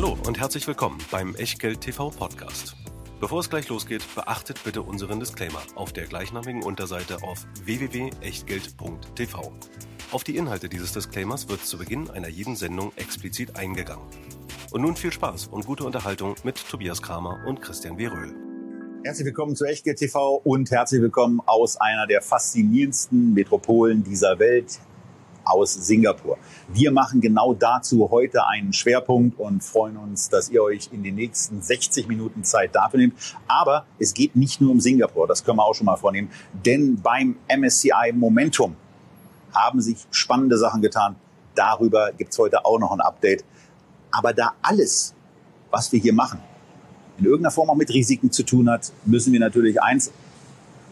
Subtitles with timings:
[0.00, 2.76] Hallo und herzlich willkommen beim Echtgeld TV Podcast.
[3.18, 9.52] Bevor es gleich losgeht, beachtet bitte unseren Disclaimer auf der gleichnamigen Unterseite auf www.echtgeld.tv.
[10.12, 14.06] Auf die Inhalte dieses Disclaimers wird zu Beginn einer jeden Sendung explizit eingegangen.
[14.70, 18.36] Und nun viel Spaß und gute Unterhaltung mit Tobias Kramer und Christian Weröhl.
[19.02, 24.78] Herzlich willkommen zu Echtgeld TV und herzlich willkommen aus einer der faszinierendsten Metropolen dieser Welt,
[25.48, 26.38] aus Singapur.
[26.68, 31.14] Wir machen genau dazu heute einen Schwerpunkt und freuen uns, dass ihr euch in den
[31.14, 33.14] nächsten 60 Minuten Zeit dafür nehmt.
[33.46, 37.00] Aber es geht nicht nur um Singapur, das können wir auch schon mal vornehmen, denn
[37.00, 38.76] beim MSCI Momentum
[39.54, 41.16] haben sich spannende Sachen getan.
[41.54, 43.44] Darüber gibt's heute auch noch ein Update.
[44.10, 45.14] Aber da alles,
[45.70, 46.40] was wir hier machen,
[47.18, 50.12] in irgendeiner Form auch mit Risiken zu tun hat, müssen wir natürlich eins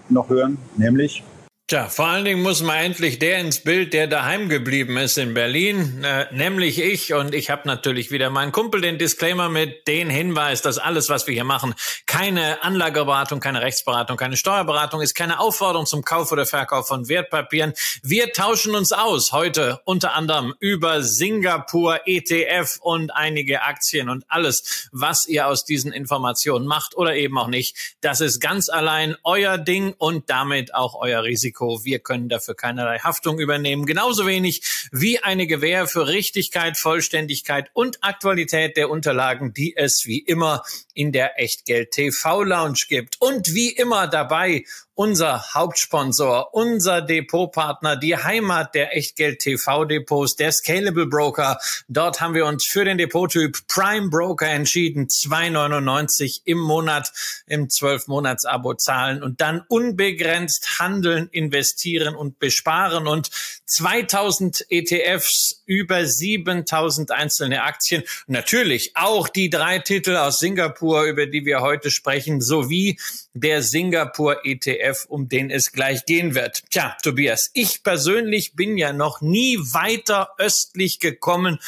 [0.09, 1.23] noch hören, nämlich
[1.69, 5.35] Tja, vor allen Dingen muss man endlich der ins Bild, der daheim geblieben ist in
[5.35, 7.13] Berlin, äh, nämlich ich.
[7.13, 11.27] Und ich habe natürlich wieder meinen Kumpel den Disclaimer mit den Hinweis, dass alles, was
[11.27, 11.75] wir hier machen,
[12.07, 17.73] keine Anlageberatung, keine Rechtsberatung, keine Steuerberatung ist, keine Aufforderung zum Kauf oder Verkauf von Wertpapieren.
[18.01, 24.89] Wir tauschen uns aus heute unter anderem über Singapur, ETF und einige Aktien und alles,
[24.93, 27.97] was ihr aus diesen Informationen macht oder eben auch nicht.
[28.03, 31.56] Das ist ganz allein euer Ding und damit auch euer Risiko.
[31.57, 31.85] Risiko.
[31.85, 33.87] Wir können dafür keinerlei Haftung übernehmen.
[33.87, 34.63] Genauso wenig
[34.93, 40.63] wie eine Gewähr für Richtigkeit, Vollständigkeit und Aktualität der Unterlagen, die es wie immer
[40.95, 43.17] in der Echtgeld TV Lounge gibt.
[43.21, 44.65] Und wie immer dabei
[44.97, 51.59] unser Hauptsponsor, unser Depotpartner, die Heimat der Echtgeld TV Depots, der Scalable Broker.
[51.87, 57.13] Dort haben wir uns für den Depottyp Prime Broker entschieden, 2,99 im Monat
[57.47, 63.31] im 12-Monats-Abo zahlen und dann unbegrenzt handeln, investieren und besparen und
[63.67, 68.03] 2000 ETFs, über 7000 einzelne Aktien.
[68.29, 72.99] Natürlich auch die drei Titel aus Singapur, über die wir heute sprechen, sowie
[73.37, 76.65] der Singapur ETF, um den es gleich gehen wird.
[76.71, 81.59] Tja, Tobias, ich persönlich bin ja noch nie weiter östlich gekommen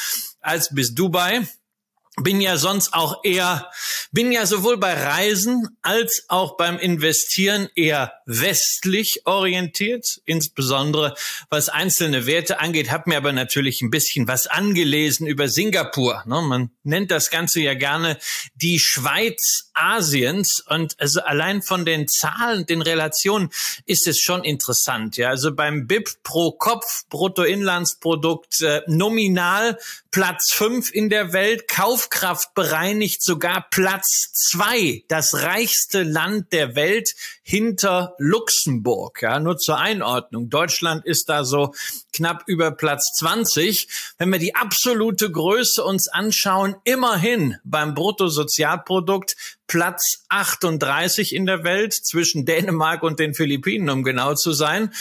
[0.41, 1.47] als bis Dubai
[2.23, 3.69] bin ja sonst auch eher,
[4.11, 11.15] bin ja sowohl bei Reisen als auch beim Investieren eher westlich orientiert, insbesondere
[11.49, 16.23] was einzelne Werte angeht, habe mir aber natürlich ein bisschen was angelesen über Singapur.
[16.25, 16.41] Ne?
[16.41, 18.17] Man nennt das Ganze ja gerne
[18.55, 23.49] die Schweiz Asiens und also allein von den Zahlen, den Relationen
[23.85, 25.17] ist es schon interessant.
[25.17, 29.77] Ja, also beim BIP pro Kopf Bruttoinlandsprodukt äh, nominal
[30.11, 37.11] Platz fünf in der Welt, Kaufkraft bereinigt sogar Platz zwei, das reichste Land der Welt
[37.43, 39.21] hinter Luxemburg.
[39.21, 40.49] Ja, nur zur Einordnung.
[40.49, 41.73] Deutschland ist da so
[42.13, 43.87] knapp über Platz 20.
[44.17, 49.35] Wenn wir die absolute Größe uns anschauen, immerhin beim Bruttosozialprodukt
[49.69, 54.91] Platz 38 in der Welt zwischen Dänemark und den Philippinen, um genau zu sein.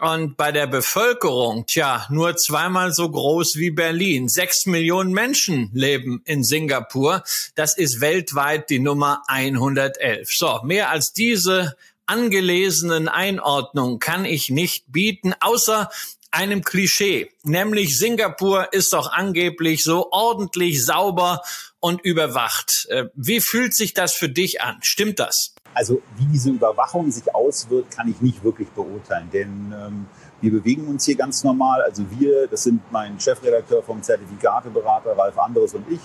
[0.00, 4.28] Und bei der Bevölkerung, tja, nur zweimal so groß wie Berlin.
[4.28, 7.22] Sechs Millionen Menschen leben in Singapur.
[7.54, 10.28] Das ist weltweit die Nummer 111.
[10.30, 11.76] So, mehr als diese
[12.06, 15.88] angelesenen Einordnungen kann ich nicht bieten, außer
[16.36, 21.42] einem Klischee, nämlich Singapur ist doch angeblich so ordentlich sauber
[21.80, 22.86] und überwacht.
[22.90, 24.76] Äh, wie fühlt sich das für dich an?
[24.82, 25.54] Stimmt das?
[25.74, 30.06] Also wie diese Überwachung sich auswirkt, kann ich nicht wirklich beurteilen, denn ähm,
[30.40, 31.82] wir bewegen uns hier ganz normal.
[31.82, 36.00] Also wir, das sind mein Chefredakteur vom Zertifikateberater Ralf Anderes und ich.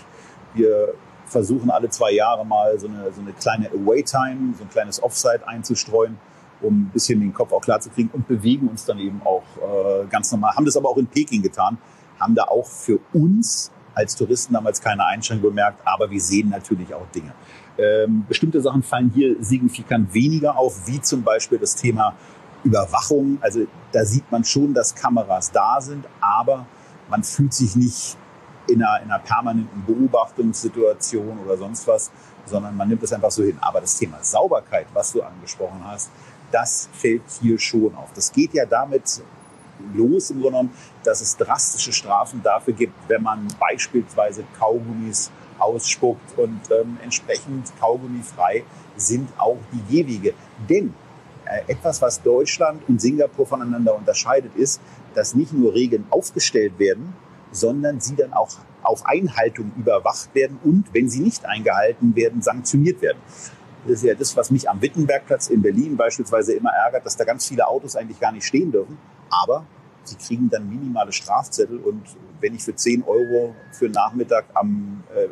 [0.54, 0.94] Wir
[1.26, 5.48] versuchen alle zwei Jahre mal so eine, so eine kleine Away-Time, so ein kleines Offside
[5.48, 6.18] einzustreuen
[6.62, 9.44] um ein bisschen den Kopf auch klar zu kriegen und bewegen uns dann eben auch
[9.58, 10.56] äh, ganz normal.
[10.56, 11.78] Haben das aber auch in Peking getan,
[12.20, 16.94] haben da auch für uns als Touristen damals keine Einschränkung bemerkt, aber wir sehen natürlich
[16.94, 17.34] auch Dinge.
[17.78, 22.16] Ähm, bestimmte Sachen fallen hier signifikant weniger auf, wie zum Beispiel das Thema
[22.64, 23.38] Überwachung.
[23.42, 26.66] Also da sieht man schon, dass Kameras da sind, aber
[27.10, 28.18] man fühlt sich nicht
[28.68, 32.12] in einer, in einer permanenten Beobachtungssituation oder sonst was,
[32.46, 33.58] sondern man nimmt es einfach so hin.
[33.62, 36.12] Aber das Thema Sauberkeit, was du angesprochen hast,
[36.52, 38.10] das fällt hier schon auf.
[38.14, 39.22] Das geht ja damit
[39.94, 46.38] los im Grunde genommen, dass es drastische Strafen dafür gibt, wenn man beispielsweise Kaugummis ausspuckt
[46.38, 48.64] und ähm, entsprechend kaugummifrei
[48.96, 50.34] sind auch die Gehwege.
[50.70, 50.94] Denn
[51.46, 54.82] äh, etwas, was Deutschland und Singapur voneinander unterscheidet, ist,
[55.14, 57.14] dass nicht nur Regeln aufgestellt werden,
[57.52, 58.50] sondern sie dann auch
[58.84, 63.20] auf Einhaltung überwacht werden und, wenn sie nicht eingehalten werden, sanktioniert werden.
[63.86, 67.24] Das ist ja das, was mich am Wittenbergplatz in Berlin beispielsweise immer ärgert, dass da
[67.24, 68.98] ganz viele Autos eigentlich gar nicht stehen dürfen.
[69.30, 69.66] Aber
[70.04, 72.04] sie kriegen dann minimale Strafzettel und
[72.40, 75.28] wenn ich für 10 Euro für Nachmittag am äh,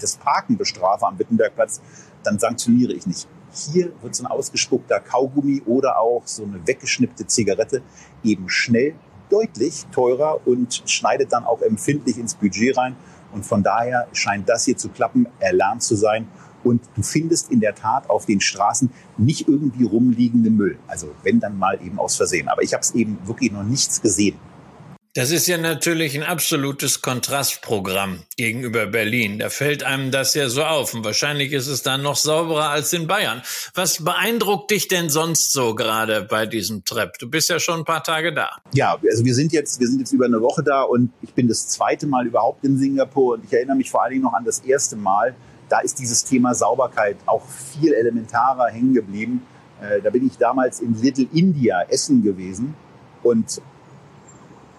[0.00, 1.80] das Parken bestrafe am Wittenbergplatz,
[2.22, 3.28] dann sanktioniere ich nicht.
[3.52, 7.82] Hier wird so ein ausgespuckter Kaugummi oder auch so eine weggeschnippte Zigarette
[8.24, 8.94] eben schnell
[9.30, 12.96] deutlich teurer und schneidet dann auch empfindlich ins Budget rein.
[13.32, 16.28] Und von daher scheint das hier zu klappen, erlernt zu sein.
[16.64, 20.78] Und du findest in der Tat auf den Straßen nicht irgendwie rumliegende Müll.
[20.86, 22.48] Also wenn dann mal eben aus Versehen.
[22.48, 24.36] Aber ich habe es eben wirklich noch nichts gesehen.
[25.14, 29.38] Das ist ja natürlich ein absolutes Kontrastprogramm gegenüber Berlin.
[29.38, 30.94] Da fällt einem das ja so auf.
[30.94, 33.42] Und wahrscheinlich ist es dann noch sauberer als in Bayern.
[33.74, 37.18] Was beeindruckt dich denn sonst so gerade bei diesem Trepp?
[37.18, 38.52] Du bist ja schon ein paar Tage da.
[38.72, 41.46] Ja, also wir sind jetzt, wir sind jetzt über eine Woche da und ich bin
[41.46, 44.46] das zweite Mal überhaupt in Singapur und ich erinnere mich vor allen Dingen noch an
[44.46, 45.34] das erste Mal.
[45.72, 49.46] Da ist dieses Thema Sauberkeit auch viel elementarer hängen geblieben.
[49.80, 52.74] Äh, da bin ich damals in Little India Essen gewesen
[53.22, 53.62] und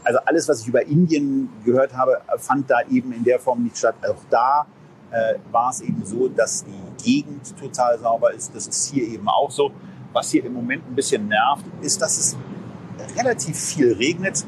[0.03, 3.75] also alles, was ich über Indien gehört habe, fand da eben in der Form nicht
[3.75, 3.95] statt.
[4.07, 4.67] Auch da
[5.09, 8.53] äh, war es eben so, dass die Gegend total sauber ist.
[8.53, 9.71] Das ist hier eben auch so.
[10.11, 12.37] Was hier im Moment ein bisschen nervt, ist, dass es
[13.17, 14.45] relativ viel regnet.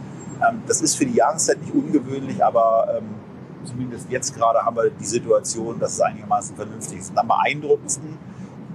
[0.47, 3.24] Ähm, das ist für die Jahreszeit nicht ungewöhnlich, aber ähm,
[3.65, 7.11] zumindest jetzt gerade haben wir die Situation, dass es einigermaßen vernünftig ist.
[7.11, 8.17] Und am beeindruckendsten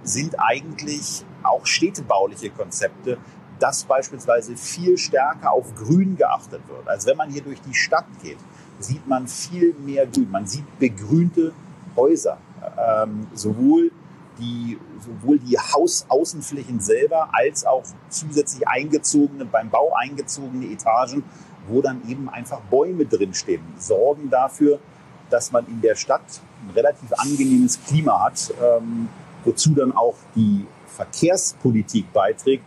[0.03, 3.19] sind eigentlich auch städtebauliche Konzepte,
[3.59, 6.89] dass beispielsweise viel stärker auf Grün geachtet wird.
[6.89, 8.39] Also wenn man hier durch die Stadt geht,
[8.79, 10.31] sieht man viel mehr Grün.
[10.31, 11.53] Man sieht begrünte
[11.95, 12.39] Häuser.
[12.79, 13.91] Ähm, sowohl
[14.39, 21.23] die, sowohl die Hausaußenflächen selber als auch zusätzlich eingezogene, beim Bau eingezogene Etagen,
[21.71, 24.79] wo dann eben einfach Bäume drinstehen, sorgen dafür,
[25.31, 26.23] dass man in der Stadt
[26.63, 29.09] ein relativ angenehmes Klima hat, ähm,
[29.45, 32.65] wozu dann auch die Verkehrspolitik beiträgt,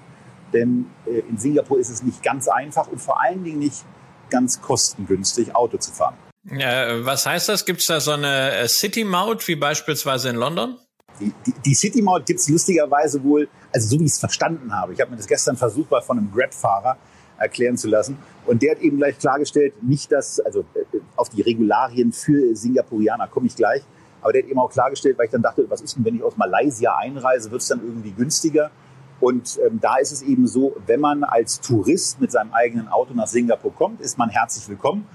[0.53, 3.83] denn äh, in Singapur ist es nicht ganz einfach und vor allen Dingen nicht
[4.29, 6.15] ganz kostengünstig, Auto zu fahren.
[6.45, 7.65] Ja, was heißt das?
[7.65, 10.77] Gibt es da so eine äh, City-Maut wie beispielsweise in London?
[11.19, 14.93] Die, die, die City-Maut gibt es lustigerweise wohl, also so wie ich es verstanden habe.
[14.93, 16.97] Ich habe mir das gestern versucht, mal von einem Grab-Fahrer
[17.43, 18.17] erklären zu lassen.
[18.45, 23.27] Und der hat eben gleich klargestellt, nicht dass, also äh, auf die Regularien für Singapurianer
[23.27, 23.83] komme ich gleich,
[24.21, 26.23] aber der hat eben auch klargestellt, weil ich dann dachte, was ist denn, wenn ich
[26.23, 28.71] aus Malaysia einreise, wird es dann irgendwie günstiger?
[29.19, 33.13] Und ähm, da ist es eben so, wenn man als Tourist mit seinem eigenen Auto
[33.13, 35.07] nach Singapur kommt, ist man herzlich willkommen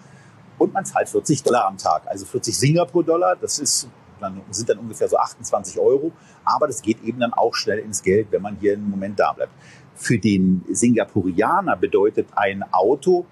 [0.59, 2.03] und man zahlt 40 Dollar am Tag.
[2.07, 3.89] Also 40 Singapur-Dollar, das ist,
[4.21, 6.13] dann, sind dann ungefähr so 28 Euro.
[6.45, 9.33] Aber das geht eben dann auch schnell ins Geld, wenn man hier einen Moment da
[9.33, 9.53] bleibt.
[9.99, 13.27] Für den Singapurianer bedeutet ein Auto,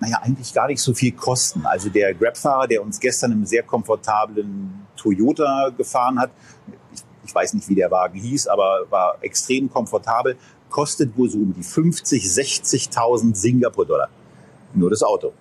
[0.00, 1.64] naja, eigentlich gar nicht so viel Kosten.
[1.66, 6.30] Also der Grab-Fahrer, der uns gestern im sehr komfortablen Toyota gefahren hat,
[7.24, 10.36] ich weiß nicht, wie der Wagen hieß, aber war extrem komfortabel,
[10.70, 14.08] kostet wohl so um die 50, 60.000 Singapur-Dollar.
[14.74, 15.32] Nur das Auto.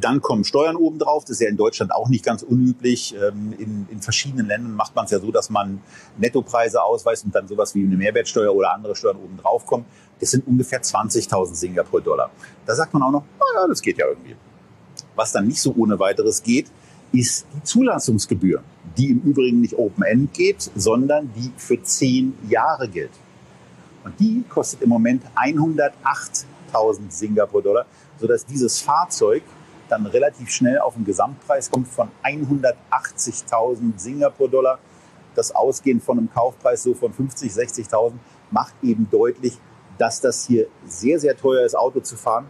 [0.00, 1.24] Dann kommen Steuern obendrauf.
[1.24, 3.14] Das ist ja in Deutschland auch nicht ganz unüblich.
[3.14, 5.80] Ähm, in, in verschiedenen Ländern macht man es ja so, dass man
[6.18, 9.84] Nettopreise ausweist und dann sowas wie eine Mehrwertsteuer oder andere Steuern obendrauf kommen.
[10.18, 12.30] Das sind ungefähr 20.000 Singapur-Dollar.
[12.64, 14.36] Da sagt man auch noch, naja, das geht ja irgendwie.
[15.14, 16.70] Was dann nicht so ohne weiteres geht,
[17.12, 18.62] ist die Zulassungsgebühr,
[18.96, 23.10] die im Übrigen nicht Open-End geht, sondern die für zehn Jahre gilt.
[24.04, 27.86] Und die kostet im Moment 108.000 Singapur-Dollar,
[28.18, 29.42] sodass dieses Fahrzeug
[29.92, 34.78] dann relativ schnell auf einen Gesamtpreis kommt von 180.000 Singapur-Dollar.
[35.34, 38.14] Das Ausgehen von einem Kaufpreis so von 50, 60.000
[38.50, 39.58] macht eben deutlich,
[39.98, 42.46] dass das hier sehr, sehr teuer ist, Auto zu fahren.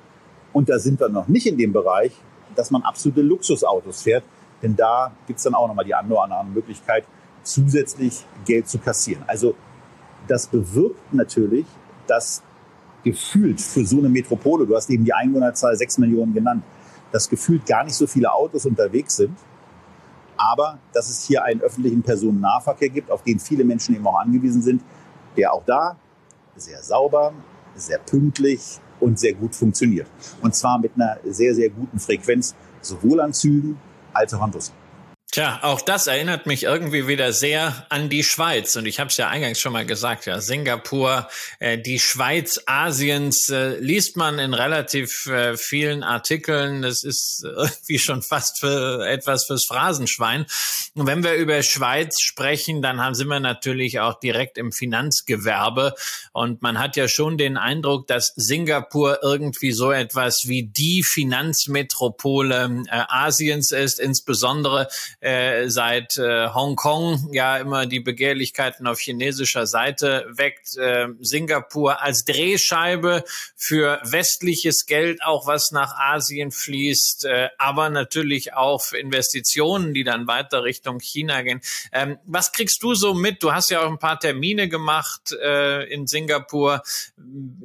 [0.53, 2.13] Und da sind wir noch nicht in dem Bereich,
[2.55, 4.25] dass man absolute Luxusautos fährt,
[4.63, 7.05] denn da gibt es dann auch nochmal die andere Möglichkeit,
[7.43, 9.25] zusätzlich Geld zu kassieren.
[9.27, 9.55] Also
[10.29, 11.67] das bewirkt natürlich,
[12.07, 12.43] dass
[13.03, 16.63] gefühlt für so eine Metropole, du hast eben die Einwohnerzahl 6 Millionen genannt,
[17.13, 19.39] dass gefühlt gar nicht so viele Autos unterwegs sind,
[20.37, 24.63] aber dass es hier einen öffentlichen Personennahverkehr gibt, auf den viele Menschen eben auch angewiesen
[24.63, 24.83] sind,
[25.37, 25.97] der auch da
[26.57, 27.33] sehr sauber,
[27.77, 30.09] sehr pünktlich und sehr gut funktioniert.
[30.41, 33.79] Und zwar mit einer sehr, sehr guten Frequenz, sowohl an Zügen
[34.13, 34.82] als auch an Bussen.
[35.35, 38.77] Tja, auch das erinnert mich irgendwie wieder sehr an die Schweiz.
[38.77, 41.27] Und ich habe es ja eingangs schon mal gesagt, ja, Singapur,
[41.59, 46.83] äh, die Schweiz Asiens äh, liest man in relativ äh, vielen Artikeln.
[46.83, 50.45] Das ist irgendwie schon fast für etwas fürs Phrasenschwein.
[50.97, 55.95] Und wenn wir über Schweiz sprechen, dann haben, sind wir natürlich auch direkt im Finanzgewerbe.
[56.35, 62.83] Und man hat ja schon den Eindruck, dass Singapur irgendwie so etwas wie die Finanzmetropole
[62.91, 64.89] äh, Asiens ist, insbesondere
[65.23, 70.77] äh, seit äh, Hongkong ja immer die Begehrlichkeiten auf chinesischer Seite weckt.
[70.77, 73.23] Äh, Singapur als Drehscheibe
[73.57, 80.03] für westliches Geld, auch was nach Asien fließt, äh, aber natürlich auch für Investitionen, die
[80.03, 81.61] dann weiter Richtung China gehen.
[81.93, 83.45] Ähm, was kriegst du so mit?
[83.45, 86.83] Du hast ja auch ein paar Termine gemacht äh, in Singapur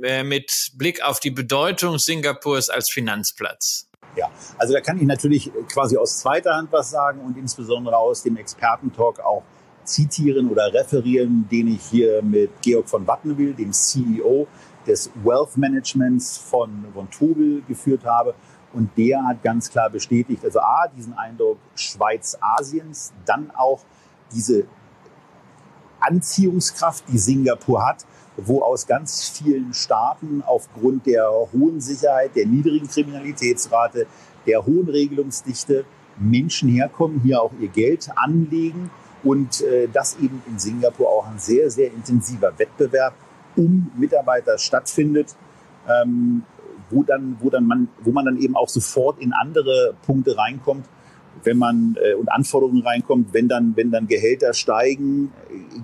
[0.04, 3.88] äh, mit Blick auf die Bedeutung Singapurs als Finanzplatz.
[4.18, 8.24] Ja, also da kann ich natürlich quasi aus zweiter Hand was sagen und insbesondere aus
[8.24, 9.44] dem Expertentalk auch
[9.84, 14.48] zitieren oder referieren, den ich hier mit Georg von Wattenwil, dem CEO
[14.88, 18.34] des Wealth Managements von, von Tobel geführt habe.
[18.74, 23.82] Und der hat ganz klar bestätigt, also A, diesen Eindruck Schweiz Asiens, dann auch
[24.34, 24.66] diese
[26.00, 28.06] Anziehungskraft, die Singapur hat,
[28.38, 34.06] wo aus ganz vielen Staaten aufgrund der hohen Sicherheit, der niedrigen Kriminalitätsrate,
[34.46, 35.86] der hohen Regelungsdichte
[36.20, 38.89] Menschen herkommen, hier auch ihr Geld anlegen
[39.24, 43.13] und äh, dass eben in Singapur auch ein sehr, sehr intensiver Wettbewerb
[43.56, 45.36] um Mitarbeiter stattfindet,
[45.88, 46.44] ähm,
[46.89, 50.86] wo dann, wo dann man, wo man dann eben auch sofort in andere Punkte reinkommt,
[51.44, 55.32] wenn man äh, und Anforderungen reinkommt, wenn dann, wenn dann Gehälter steigen,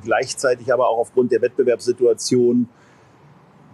[0.03, 2.67] gleichzeitig aber auch aufgrund der Wettbewerbssituation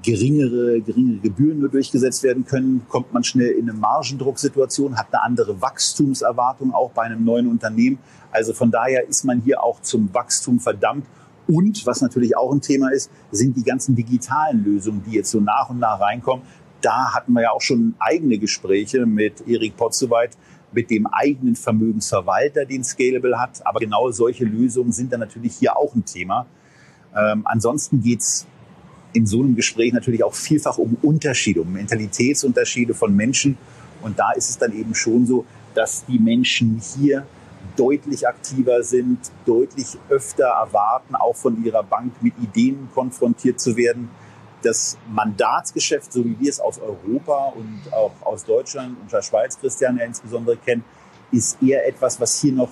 [0.04, 5.24] geringere, geringere Gebühren nur durchgesetzt werden können, kommt man schnell in eine Margendrucksituation, hat eine
[5.24, 8.00] andere Wachstumserwartung auch bei einem neuen Unternehmen.
[8.32, 11.06] Also von daher ist man hier auch zum Wachstum verdammt.
[11.48, 15.40] Und was natürlich auch ein Thema ist, sind die ganzen digitalen Lösungen, die jetzt so
[15.40, 16.46] nach und nach reinkommen.
[16.82, 20.38] Da hatten wir ja auch schon eigene Gespräche mit Erik Potzowait,
[20.72, 23.66] mit dem eigenen Vermögensverwalter, den Scalable hat.
[23.66, 26.46] Aber genau solche Lösungen sind dann natürlich hier auch ein Thema.
[27.16, 28.48] Ähm, ansonsten geht's
[29.14, 33.58] in so einem Gespräch natürlich auch vielfach um Unterschiede, um Mentalitätsunterschiede von Menschen.
[34.02, 37.26] Und da ist es dann eben schon so, dass die Menschen hier
[37.76, 44.10] deutlich aktiver sind, deutlich öfter erwarten, auch von ihrer Bank mit Ideen konfrontiert zu werden.
[44.62, 49.58] Das Mandatsgeschäft, so wie wir es aus Europa und auch aus Deutschland und der Schweiz,
[49.60, 50.84] Christian ja insbesondere kennt,
[51.32, 52.70] ist eher etwas, was hier noch,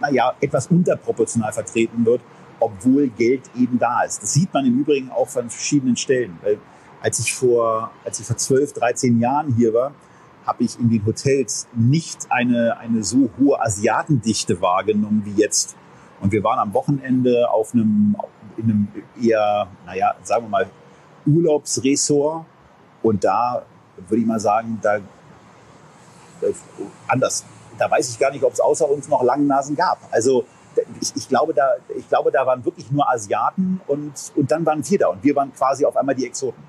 [0.00, 2.20] naja, etwas unterproportional vertreten wird
[2.62, 4.22] obwohl Geld eben da ist.
[4.22, 6.38] Das sieht man im Übrigen auch von verschiedenen Stellen.
[6.42, 6.58] Weil
[7.00, 9.92] als ich vor, als ich vor 12, 13 Jahren hier war,
[10.46, 15.76] habe ich in den Hotels nicht eine, eine so hohe Asiatendichte wahrgenommen wie jetzt.
[16.20, 18.16] Und wir waren am Wochenende auf einem,
[18.56, 18.88] in einem
[19.20, 20.70] eher, naja, sagen wir mal,
[21.26, 22.44] Urlaubsresort.
[23.02, 23.62] Und da
[23.96, 25.00] würde ich mal sagen, da, äh,
[27.08, 27.44] anders,
[27.78, 29.98] da weiß ich gar nicht, ob es außer uns noch Langnasen gab.
[30.10, 30.44] Also
[31.00, 34.88] ich, ich, glaube, da, ich glaube, da waren wirklich nur Asiaten und, und dann waren
[34.88, 36.62] wir da und wir waren quasi auf einmal die Exoten.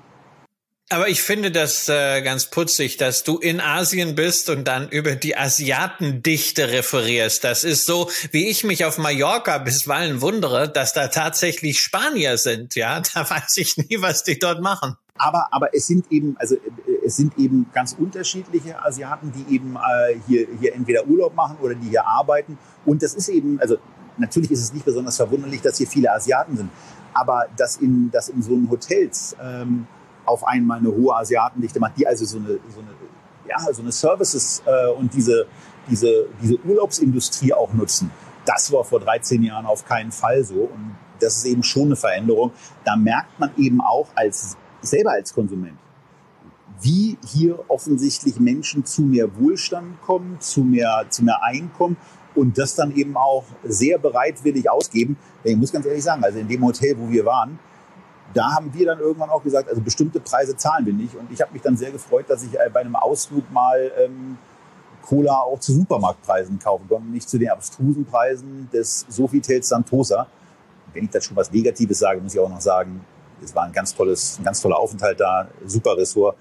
[0.90, 5.14] Aber ich finde das äh, ganz putzig, dass du in Asien bist und dann über
[5.16, 7.42] die Asiatendichte referierst.
[7.42, 12.74] Das ist so, wie ich mich auf Mallorca bisweilen wundere, dass da tatsächlich Spanier sind.
[12.74, 14.96] Ja, da weiß ich nie, was die dort machen.
[15.16, 16.60] Aber, aber es sind eben, also äh,
[17.06, 21.74] es sind eben ganz unterschiedliche Asiaten, die eben äh, hier, hier entweder Urlaub machen oder
[21.74, 22.58] die hier arbeiten.
[22.84, 23.78] Und das ist eben, also
[24.18, 26.70] natürlich ist es nicht besonders verwunderlich, dass hier viele Asiaten sind.
[27.14, 29.86] Aber dass in, dass in so einem Hotels ähm,
[30.24, 32.90] auf einmal eine hohe Asiatendichte macht, die also so eine, so eine,
[33.48, 35.46] ja, so eine Services äh, und diese,
[35.88, 38.10] diese, diese Urlaubsindustrie auch nutzen.
[38.44, 40.54] Das war vor 13 Jahren auf keinen Fall so.
[40.54, 42.52] Und das ist eben schon eine Veränderung.
[42.84, 45.78] Da merkt man eben auch als, selber als Konsument,
[46.80, 51.96] wie hier offensichtlich Menschen zu mehr Wohlstand kommen, zu mehr, zu mehr Einkommen
[52.34, 55.16] und das dann eben auch sehr bereitwillig ausgeben.
[55.44, 57.58] Ich muss ganz ehrlich sagen, also in dem Hotel, wo wir waren,
[58.34, 61.14] da haben wir dann irgendwann auch gesagt, also bestimmte Preise zahlen wir nicht.
[61.14, 64.36] Und ich habe mich dann sehr gefreut, dass ich äh, bei einem Ausflug mal ähm,
[65.02, 70.26] Cola auch zu Supermarktpreisen kaufen konnte, nicht zu den abstrusen Preisen des Sofitels Santosa.
[70.92, 73.04] Wenn ich da schon was Negatives sage, muss ich auch noch sagen,
[73.42, 76.36] es war ein ganz tolles, ein ganz toller Aufenthalt da, super Ressort,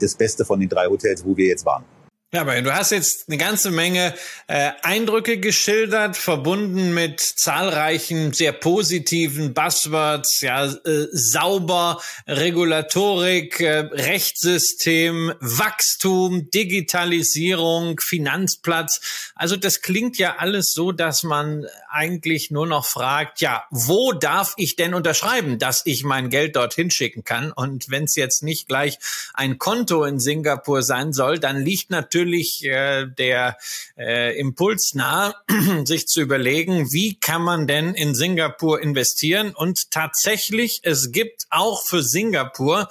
[0.00, 1.84] das Beste von den drei Hotels, wo wir jetzt waren.
[2.30, 4.12] Ja, aber du hast jetzt eine ganze Menge
[4.48, 15.32] äh, Eindrücke geschildert, verbunden mit zahlreichen sehr positiven Buzzwords, ja, äh, sauber, Regulatorik, äh, Rechtssystem,
[15.40, 19.30] Wachstum, Digitalisierung, Finanzplatz.
[19.34, 24.52] Also das klingt ja alles so, dass man eigentlich nur noch fragt, ja, wo darf
[24.58, 27.52] ich denn unterschreiben, dass ich mein Geld dorthin schicken kann?
[27.52, 28.98] Und wenn es jetzt nicht gleich
[29.32, 33.56] ein Konto in Singapur sein soll, dann liegt natürlich natürlich äh, der
[33.96, 35.34] äh, Impuls nahe,
[35.84, 39.54] sich zu überlegen, wie kann man denn in Singapur investieren?
[39.54, 42.88] Und tatsächlich, es gibt auch für Singapur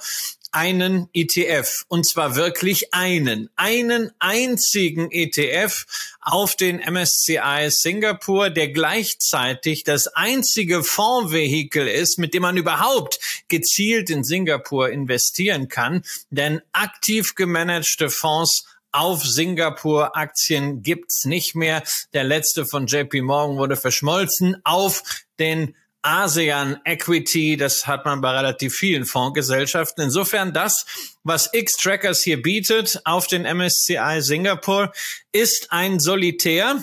[0.50, 5.84] einen ETF und zwar wirklich einen, einen einzigen ETF
[6.20, 13.18] auf den MSCI Singapur, der gleichzeitig das einzige Fondsvehikel ist, mit dem man überhaupt
[13.48, 21.82] gezielt in Singapur investieren kann, denn aktiv gemanagte Fonds auf Singapur-Aktien gibt's nicht mehr.
[22.12, 25.02] Der letzte von JP Morgan wurde verschmolzen auf
[25.38, 30.04] den ASEAN Equity, das hat man bei relativ vielen Fondsgesellschaften.
[30.04, 30.86] Insofern das,
[31.24, 34.92] was X-Trackers hier bietet auf den MSCI Singapur,
[35.32, 36.82] ist ein Solitär.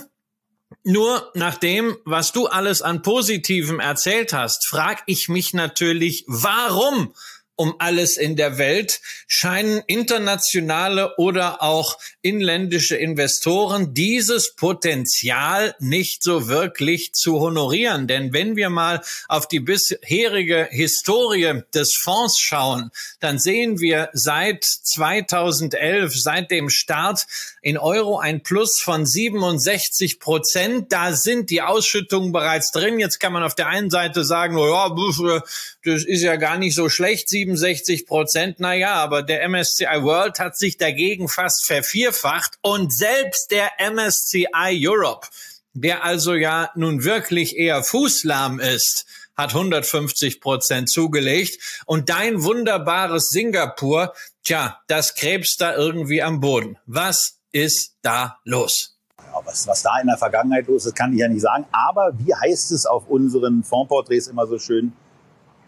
[0.83, 7.13] Nur nach dem, was du alles an Positivem erzählt hast, frage ich mich natürlich, warum
[7.55, 16.47] um alles in der Welt scheinen internationale oder auch inländische Investoren dieses Potenzial nicht so
[16.47, 18.07] wirklich zu honorieren.
[18.07, 24.63] Denn wenn wir mal auf die bisherige Historie des Fonds schauen, dann sehen wir seit
[24.63, 27.25] 2011, seit dem Start
[27.61, 30.91] in Euro ein Plus von 67 Prozent.
[30.91, 32.99] Da sind die Ausschüttungen bereits drin.
[32.99, 35.41] Jetzt kann man auf der einen Seite sagen, oh ja,
[35.83, 38.59] das ist ja gar nicht so schlecht, 67 Prozent.
[38.59, 45.27] Naja, aber der MSCI World hat sich dagegen fast vervierfacht und selbst der MSCI Europe,
[45.73, 53.29] der also ja nun wirklich eher fußlahm ist, hat 150 Prozent zugelegt und dein wunderbares
[53.29, 56.77] Singapur, tja, das krebst da irgendwie am Boden.
[56.85, 58.97] Was ist da los?
[59.43, 61.65] Was, was da in der Vergangenheit los ist, kann ich ja nicht sagen.
[61.71, 64.93] Aber wie heißt es auf unseren Fondsporträts immer so schön?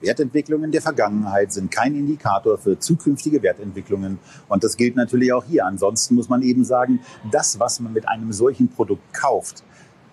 [0.01, 4.19] Wertentwicklungen der Vergangenheit sind kein Indikator für zukünftige Wertentwicklungen.
[4.47, 5.65] Und das gilt natürlich auch hier.
[5.65, 6.99] Ansonsten muss man eben sagen,
[7.31, 9.63] das, was man mit einem solchen Produkt kauft,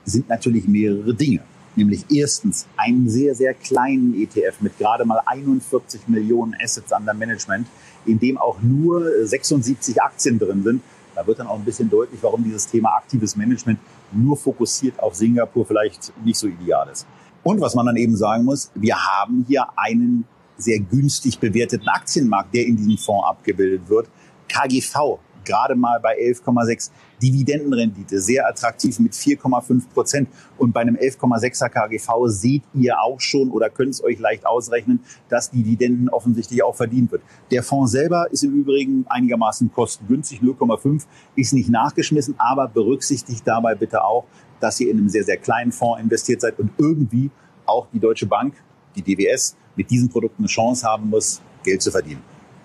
[0.04, 1.40] sind natürlich mehrere Dinge.
[1.76, 7.66] Nämlich erstens einen sehr, sehr kleinen ETF mit gerade mal 41 Millionen Assets under Management,
[8.06, 10.82] in dem auch nur 76 Aktien drin sind.
[11.14, 13.78] Da wird dann auch ein bisschen deutlich, warum dieses Thema aktives Management
[14.12, 17.06] nur fokussiert auf Singapur vielleicht nicht so ideal ist.
[17.44, 20.24] Und was man dann eben sagen muss, wir haben hier einen
[20.56, 24.08] sehr günstig bewerteten Aktienmarkt, der in diesem Fonds abgebildet wird.
[24.48, 26.90] KGV gerade mal bei 11,6.
[27.22, 30.28] Dividendenrendite sehr attraktiv mit 4,5 Prozent.
[30.58, 35.00] Und bei einem 11,6er KGV seht ihr auch schon oder könnt es euch leicht ausrechnen,
[35.28, 37.22] dass Dividenden offensichtlich auch verdient wird.
[37.50, 41.04] Der Fonds selber ist im Übrigen einigermaßen kostengünstig, 0,5,
[41.36, 44.24] ist nicht nachgeschmissen, aber berücksichtigt dabei bitte auch,
[44.64, 47.30] dass ihr in einem sehr, sehr kleinen Fonds investiert seid und irgendwie
[47.66, 48.54] auch die Deutsche Bank,
[48.96, 52.22] die DWS, mit diesen Produkten eine Chance haben muss, Geld zu verdienen.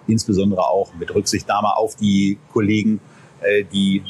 [0.07, 3.01] Insbesondere auch mit Rücksichtnahme auf die Kollegen,
[3.41, 4.01] äh, die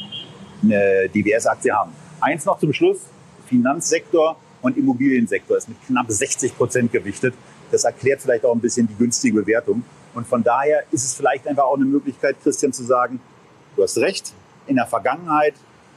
[0.62, 1.90] eine DWS-Aktie haben.
[2.20, 2.98] Eins noch zum Schluss.
[3.46, 7.34] Finanzsektor und Immobiliensektor ist mit knapp 60 Prozent gewichtet.
[7.72, 9.82] Das erklärt vielleicht auch ein bisschen die günstige Bewertung.
[10.14, 13.20] Und von daher ist es vielleicht einfach auch eine Möglichkeit, Christian, zu sagen,
[13.74, 14.32] du hast recht,
[14.68, 15.54] in der Vergangenheit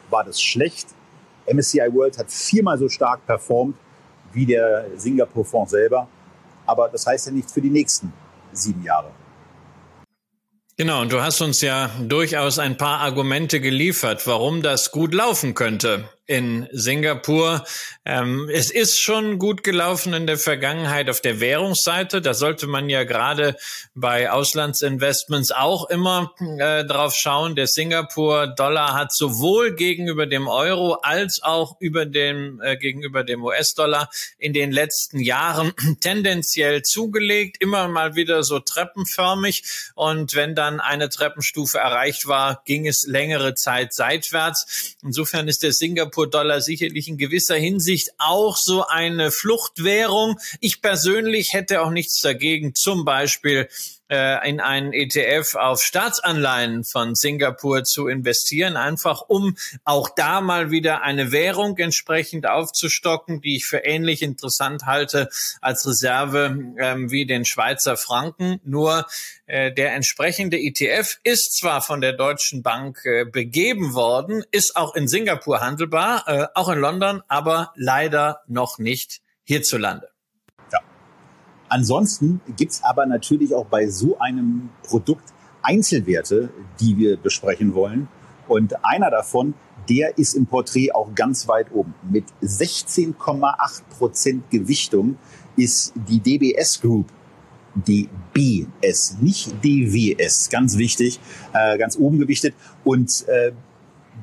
[0.10, 0.88] war das schlecht,
[1.52, 3.76] MSCI World hat viermal so stark performt
[4.32, 6.08] wie der Singapur-Fonds selber.
[6.66, 8.12] Aber das heißt ja nicht für die nächsten
[8.52, 9.12] sieben Jahre.
[10.78, 15.54] Genau, und du hast uns ja durchaus ein paar Argumente geliefert, warum das gut laufen
[15.54, 17.66] könnte in Singapur.
[18.06, 22.22] Ähm, es ist schon gut gelaufen in der Vergangenheit auf der Währungsseite.
[22.22, 23.58] Da sollte man ja gerade
[23.94, 27.56] bei Auslandsinvestments auch immer äh, drauf schauen.
[27.56, 34.10] Der Singapur-Dollar hat sowohl gegenüber dem Euro als auch über dem, äh, gegenüber dem US-Dollar
[34.38, 39.64] in den letzten Jahren tendenziell zugelegt, immer mal wieder so treppenförmig.
[39.94, 44.96] Und wenn dann eine Treppenstufe erreicht war, ging es längere Zeit seitwärts.
[45.04, 50.40] Insofern ist der Singapur Singapur-Dollar sicherlich in gewisser Hinsicht auch so eine Fluchtwährung.
[50.60, 53.68] Ich persönlich hätte auch nichts dagegen, zum Beispiel
[54.10, 60.72] äh, in einen ETF auf Staatsanleihen von Singapur zu investieren, einfach um auch da mal
[60.72, 65.30] wieder eine Währung entsprechend aufzustocken, die ich für ähnlich interessant halte
[65.62, 68.60] als Reserve ähm, wie den Schweizer Franken.
[68.64, 69.06] Nur
[69.46, 74.96] äh, der entsprechende ETF ist zwar von der Deutschen Bank äh, begeben worden, ist auch
[74.96, 80.13] in Singapur handelbar, äh, auch in London, aber leider noch nicht hierzulande.
[81.74, 85.34] Ansonsten gibt's aber natürlich auch bei so einem Produkt
[85.64, 88.10] Einzelwerte, die wir besprechen wollen.
[88.48, 89.56] Und einer davon,
[89.90, 91.96] der ist im Porträt auch ganz weit oben.
[92.08, 95.18] Mit 16,8 Prozent Gewichtung
[95.56, 97.08] ist die DBS Group
[97.74, 101.20] DBS, nicht DWS, ganz wichtig,
[101.54, 102.54] äh, ganz oben gewichtet.
[102.84, 103.52] Und äh,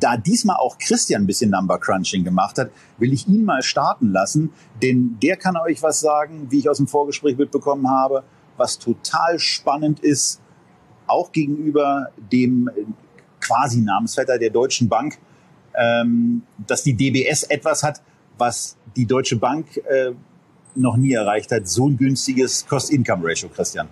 [0.00, 4.12] da diesmal auch Christian ein bisschen Number Crunching gemacht hat, will ich ihn mal starten
[4.12, 8.24] lassen, denn der kann euch was sagen, wie ich aus dem Vorgespräch mitbekommen habe,
[8.56, 10.40] was total spannend ist,
[11.06, 12.70] auch gegenüber dem
[13.40, 15.18] quasi Namensvetter der Deutschen Bank,
[15.74, 18.00] ähm, dass die DBS etwas hat,
[18.38, 20.12] was die Deutsche Bank äh,
[20.74, 21.68] noch nie erreicht hat.
[21.68, 23.88] So ein günstiges Cost-Income-Ratio, Christian.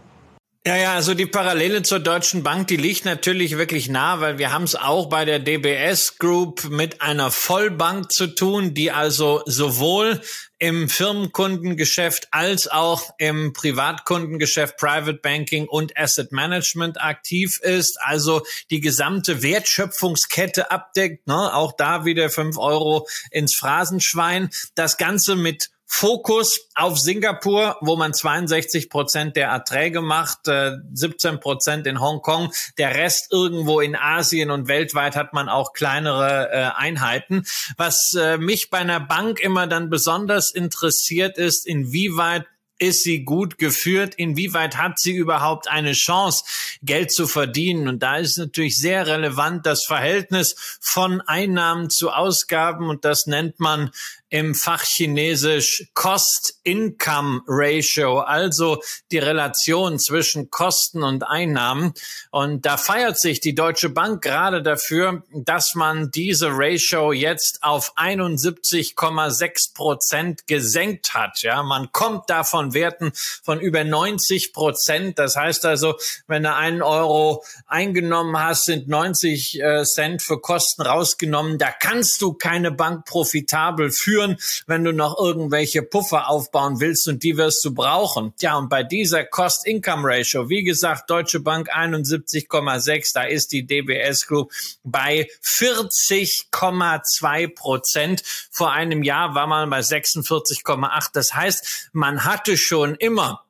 [0.69, 4.53] Ja, ja, also die Parallele zur Deutschen Bank, die liegt natürlich wirklich nah, weil wir
[4.53, 10.21] haben es auch bei der DBS Group mit einer Vollbank zu tun, die also sowohl
[10.59, 18.81] im Firmenkundengeschäft als auch im Privatkundengeschäft Private Banking und Asset Management aktiv ist, also die
[18.81, 21.55] gesamte Wertschöpfungskette abdeckt, ne?
[21.55, 24.51] auch da wieder fünf Euro ins Phrasenschwein.
[24.75, 31.41] Das Ganze mit Fokus auf Singapur, wo man 62 Prozent der Erträge macht, äh, 17
[31.41, 36.71] Prozent in Hongkong, der Rest irgendwo in Asien und weltweit hat man auch kleinere äh,
[36.77, 37.45] Einheiten.
[37.79, 42.45] Was äh, mich bei einer Bank immer dann besonders interessiert ist, inwieweit
[42.79, 44.15] ist sie gut geführt?
[44.15, 46.45] Inwieweit hat sie überhaupt eine Chance,
[46.83, 47.89] Geld zu verdienen?
[47.89, 53.59] Und da ist natürlich sehr relevant das Verhältnis von Einnahmen zu Ausgaben und das nennt
[53.59, 53.91] man
[54.31, 61.95] im Fachchinesisch Cost-Income-Ratio, also die Relation zwischen Kosten und Einnahmen.
[62.31, 67.97] Und da feiert sich die Deutsche Bank gerade dafür, dass man diese Ratio jetzt auf
[67.97, 71.41] 71,6 Prozent gesenkt hat.
[71.43, 73.13] Ja, man kommt da von Werten
[73.43, 75.19] von über 90 Prozent.
[75.19, 80.83] Das heißt also, wenn du einen Euro eingenommen hast, sind 90 äh, Cent für Kosten
[80.83, 81.57] rausgenommen.
[81.57, 87.09] Da kannst du keine Bank profitabel führen führen, wenn du noch irgendwelche Puffer aufbauen willst
[87.09, 88.35] und die wirst du brauchen.
[88.41, 94.53] Ja, und bei dieser Cost-Income-Ratio, wie gesagt, Deutsche Bank 71,6, da ist die DBS Group
[94.83, 98.23] bei 40,2 Prozent.
[98.51, 101.11] Vor einem Jahr war man bei 46,8.
[101.13, 103.45] Das heißt, man hatte schon immer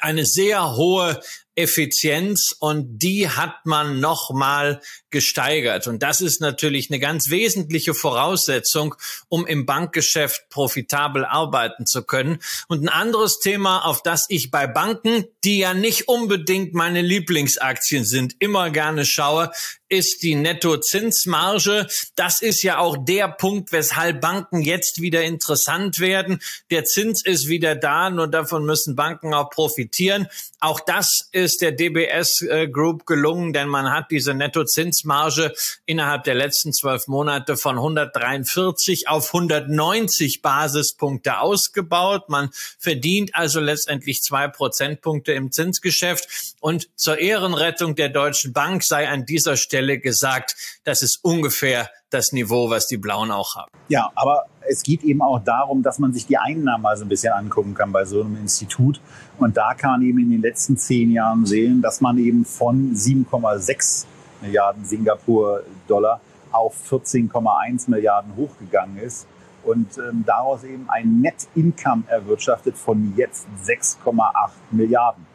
[0.00, 1.20] eine sehr hohe
[1.58, 5.88] Effizienz und die hat man nochmal gesteigert.
[5.88, 8.94] Und das ist natürlich eine ganz wesentliche Voraussetzung,
[9.28, 12.38] um im Bankgeschäft profitabel arbeiten zu können.
[12.68, 18.04] Und ein anderes Thema, auf das ich bei Banken, die ja nicht unbedingt meine Lieblingsaktien
[18.04, 19.50] sind, immer gerne schaue,
[19.88, 21.86] ist die Nettozinsmarge.
[22.14, 26.40] Das ist ja auch der Punkt, weshalb Banken jetzt wieder interessant werden.
[26.70, 30.28] Der Zins ist wieder da, nur davon müssen Banken auch profitieren.
[30.60, 35.54] Auch das ist der DBS äh, Group gelungen, denn man hat diese Nettozinsmarge
[35.86, 42.28] innerhalb der letzten zwölf Monate von 143 auf 190 Basispunkte ausgebaut.
[42.28, 46.54] Man verdient also letztendlich zwei Prozentpunkte im Zinsgeschäft.
[46.60, 52.32] Und zur Ehrenrettung der Deutschen Bank sei an dieser Stelle gesagt, das ist ungefähr das
[52.32, 53.70] Niveau, was die Blauen auch haben.
[53.88, 57.08] Ja, aber es geht eben auch darum, dass man sich die Einnahmen mal so ein
[57.08, 59.00] bisschen angucken kann bei so einem Institut.
[59.38, 62.94] Und da kann man eben in den letzten zehn Jahren sehen, dass man eben von
[62.94, 64.06] 7,6
[64.40, 66.20] Milliarden Singapur-Dollar
[66.52, 69.26] auf 14,1 Milliarden hochgegangen ist
[69.64, 75.26] und ähm, daraus eben ein Net-Income erwirtschaftet von jetzt 6,8 Milliarden.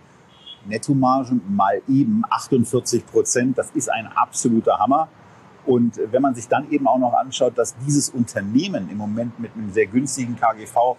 [0.66, 5.08] Nettomargen mal eben 48 Prozent, das ist ein absoluter Hammer.
[5.66, 9.54] Und wenn man sich dann eben auch noch anschaut, dass dieses Unternehmen im Moment mit
[9.56, 10.98] einem sehr günstigen KGV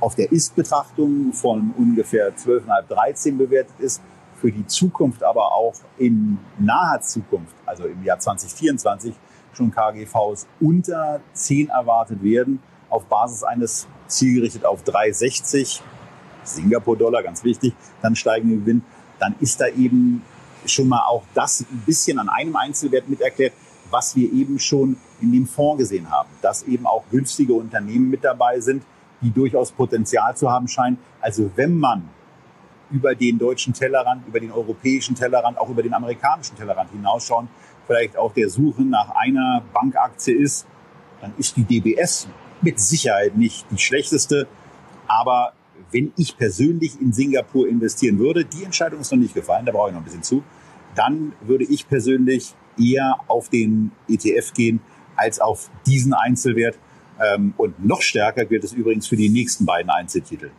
[0.00, 4.02] auf der Ist-Betrachtung von ungefähr 12,5, 13 bewertet ist,
[4.34, 9.14] für die Zukunft aber auch in naher Zukunft, also im Jahr 2024,
[9.52, 15.80] schon KGVs unter 10 erwartet werden, auf Basis eines zielgerichtet auf 3,60
[16.44, 18.82] Singapur-Dollar, ganz wichtig, dann steigende Gewinn,
[19.18, 20.22] dann ist da eben
[20.66, 23.52] schon mal auch das ein bisschen an einem Einzelwert mit erklärt,
[23.90, 28.24] was wir eben schon in dem Fonds gesehen haben, dass eben auch günstige Unternehmen mit
[28.24, 28.82] dabei sind,
[29.20, 30.98] die durchaus Potenzial zu haben scheinen.
[31.20, 32.08] Also wenn man
[32.90, 37.48] über den deutschen Tellerrand, über den europäischen Tellerrand, auch über den amerikanischen Tellerrand hinausschauen,
[37.86, 40.66] vielleicht auch der Suche nach einer Bankaktie ist,
[41.20, 42.28] dann ist die DBS
[42.60, 44.46] mit Sicherheit nicht die schlechteste.
[45.06, 45.52] Aber
[45.90, 49.88] wenn ich persönlich in Singapur investieren würde, die Entscheidung ist noch nicht gefallen, da brauche
[49.88, 50.42] ich noch ein bisschen zu,
[50.94, 54.80] dann würde ich persönlich eher auf den ETF gehen
[55.16, 56.78] als auf diesen Einzelwert.
[57.20, 60.50] Ähm, und noch stärker gilt es übrigens für die nächsten beiden Einzeltitel.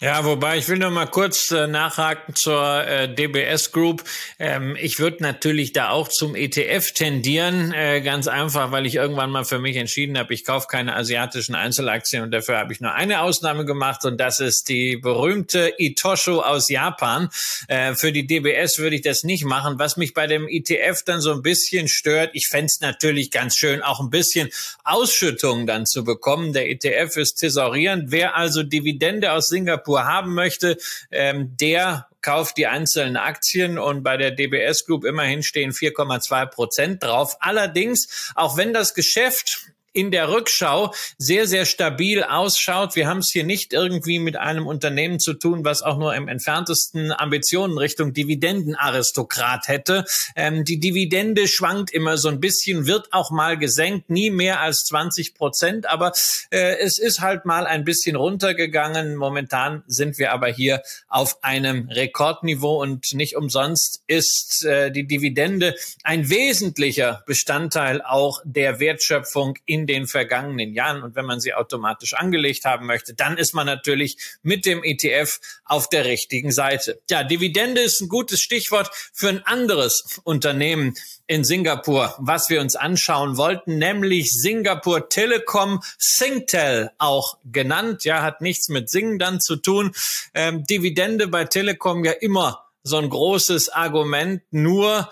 [0.00, 4.02] Ja, wobei ich will noch mal kurz äh, nachhaken zur äh, DBS Group.
[4.40, 9.30] Ähm, ich würde natürlich da auch zum ETF tendieren, äh, ganz einfach, weil ich irgendwann
[9.30, 12.92] mal für mich entschieden habe, ich kaufe keine asiatischen Einzelaktien und dafür habe ich nur
[12.92, 17.28] eine Ausnahme gemacht und das ist die berühmte Itosho aus Japan.
[17.68, 19.78] Äh, für die DBS würde ich das nicht machen.
[19.78, 23.56] Was mich bei dem ETF dann so ein bisschen stört, ich fände es natürlich ganz
[23.56, 24.50] schön, auch ein bisschen
[24.82, 26.52] Ausschüttungen dann zu bekommen.
[26.52, 28.10] Der ETF ist tesorierend.
[28.10, 30.76] Wer also Dividende aus Singapur Singapur haben möchte,
[31.10, 37.02] ähm, der kauft die einzelnen Aktien und bei der DBS Group immerhin stehen 4,2 Prozent
[37.02, 37.36] drauf.
[37.40, 42.96] Allerdings, auch wenn das Geschäft in der Rückschau sehr, sehr stabil ausschaut.
[42.96, 46.28] Wir haben es hier nicht irgendwie mit einem Unternehmen zu tun, was auch nur im
[46.28, 50.04] entferntesten Ambitionen Richtung Dividendenaristokrat hätte.
[50.36, 54.84] Ähm, die Dividende schwankt immer so ein bisschen, wird auch mal gesenkt, nie mehr als
[54.84, 56.12] 20 Prozent, aber
[56.50, 59.16] äh, es ist halt mal ein bisschen runtergegangen.
[59.16, 65.76] Momentan sind wir aber hier auf einem Rekordniveau und nicht umsonst ist äh, die Dividende
[66.02, 71.02] ein wesentlicher Bestandteil auch der Wertschöpfung in den vergangenen Jahren.
[71.02, 75.40] Und wenn man sie automatisch angelegt haben möchte, dann ist man natürlich mit dem ETF
[75.64, 77.00] auf der richtigen Seite.
[77.10, 80.94] Ja, Dividende ist ein gutes Stichwort für ein anderes Unternehmen
[81.26, 88.04] in Singapur, was wir uns anschauen wollten, nämlich Singapur Telekom, Singtel auch genannt.
[88.04, 89.92] Ja, hat nichts mit Singen dann zu tun.
[90.34, 94.42] Ähm, Dividende bei Telekom ja immer so ein großes Argument.
[94.50, 95.10] Nur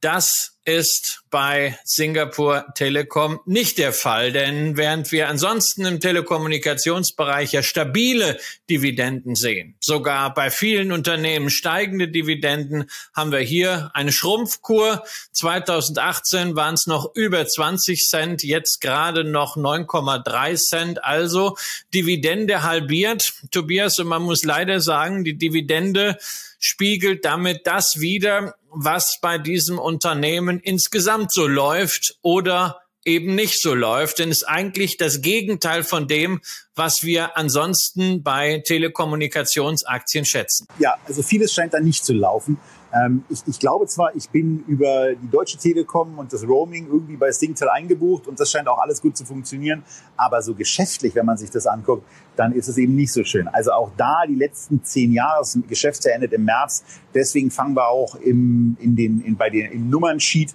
[0.00, 7.62] das ist bei Singapur Telekom nicht der Fall, denn während wir ansonsten im Telekommunikationsbereich ja
[7.62, 8.38] stabile
[8.70, 15.04] Dividenden sehen, sogar bei vielen Unternehmen steigende Dividenden, haben wir hier eine Schrumpfkur.
[15.32, 21.56] 2018 waren es noch über 20 Cent, jetzt gerade noch 9,3 Cent, also
[21.92, 23.32] Dividende halbiert.
[23.50, 26.18] Tobias, und man muss leider sagen, die Dividende
[26.60, 33.74] spiegelt damit das wider, was bei diesem Unternehmen insgesamt so läuft oder eben nicht so
[33.74, 34.18] läuft.
[34.18, 36.40] Denn es ist eigentlich das Gegenteil von dem,
[36.74, 40.66] was wir ansonsten bei Telekommunikationsaktien schätzen.
[40.78, 42.58] Ja, also vieles scheint da nicht zu laufen.
[42.92, 47.16] Ähm, ich, ich, glaube zwar, ich bin über die Deutsche Telekom und das Roaming irgendwie
[47.16, 49.82] bei Singtel eingebucht und das scheint auch alles gut zu funktionieren,
[50.16, 52.04] aber so geschäftlich, wenn man sich das anguckt,
[52.36, 53.48] dann ist es eben nicht so schön.
[53.48, 57.88] Also auch da die letzten zehn Jahre, das Geschäftsjahr endet im März, deswegen fangen wir
[57.88, 60.54] auch im, in den, in, bei den, im Nummernsheet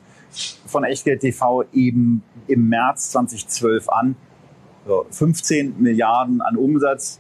[0.66, 4.16] von Echtgeld TV eben im März 2012 an.
[4.86, 7.20] So, 15 Milliarden an Umsatz,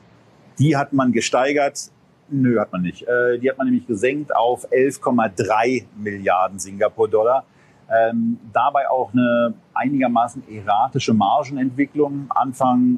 [0.59, 1.91] die hat man gesteigert
[2.29, 3.03] Nö, hat man nicht.
[3.03, 7.45] Äh, die hat man nämlich gesenkt auf 11,3 Milliarden Singapur-Dollar.
[7.89, 12.27] Ähm, dabei auch eine einigermaßen erratische Margenentwicklung.
[12.29, 12.97] Anfang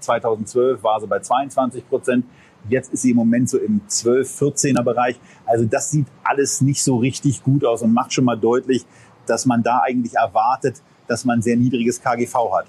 [0.00, 2.26] 2012 war sie bei 22 Prozent.
[2.68, 5.20] Jetzt ist sie im Moment so im 12, 14er Bereich.
[5.46, 8.84] Also das sieht alles nicht so richtig gut aus und macht schon mal deutlich,
[9.26, 12.66] dass man da eigentlich erwartet, dass man sehr niedriges KGV hat.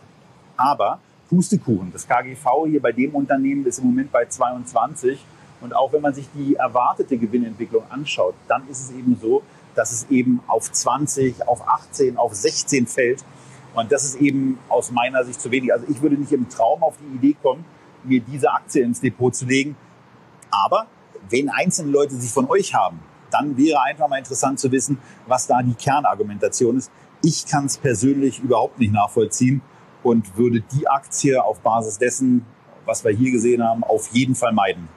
[0.58, 5.20] Aber Pustekuchen, das KGV hier bei dem Unternehmen ist im Moment bei 22
[5.66, 9.42] und auch wenn man sich die erwartete Gewinnentwicklung anschaut, dann ist es eben so,
[9.74, 13.26] dass es eben auf 20, auf 18, auf 16 fällt.
[13.74, 15.74] Und das ist eben aus meiner Sicht zu wenig.
[15.74, 17.66] Also ich würde nicht im Traum auf die Idee kommen,
[18.04, 19.76] mir diese Aktie ins Depot zu legen.
[20.52, 20.86] Aber
[21.32, 23.00] wenn einzelne Leute sie von euch haben,
[23.32, 26.92] dann wäre einfach mal interessant zu wissen, was da die Kernargumentation ist.
[27.24, 29.64] Ich kann es persönlich überhaupt nicht nachvollziehen
[30.04, 32.46] und würde die Aktie auf Basis dessen,
[32.86, 34.88] was wir hier gesehen haben, auf jeden Fall meiden.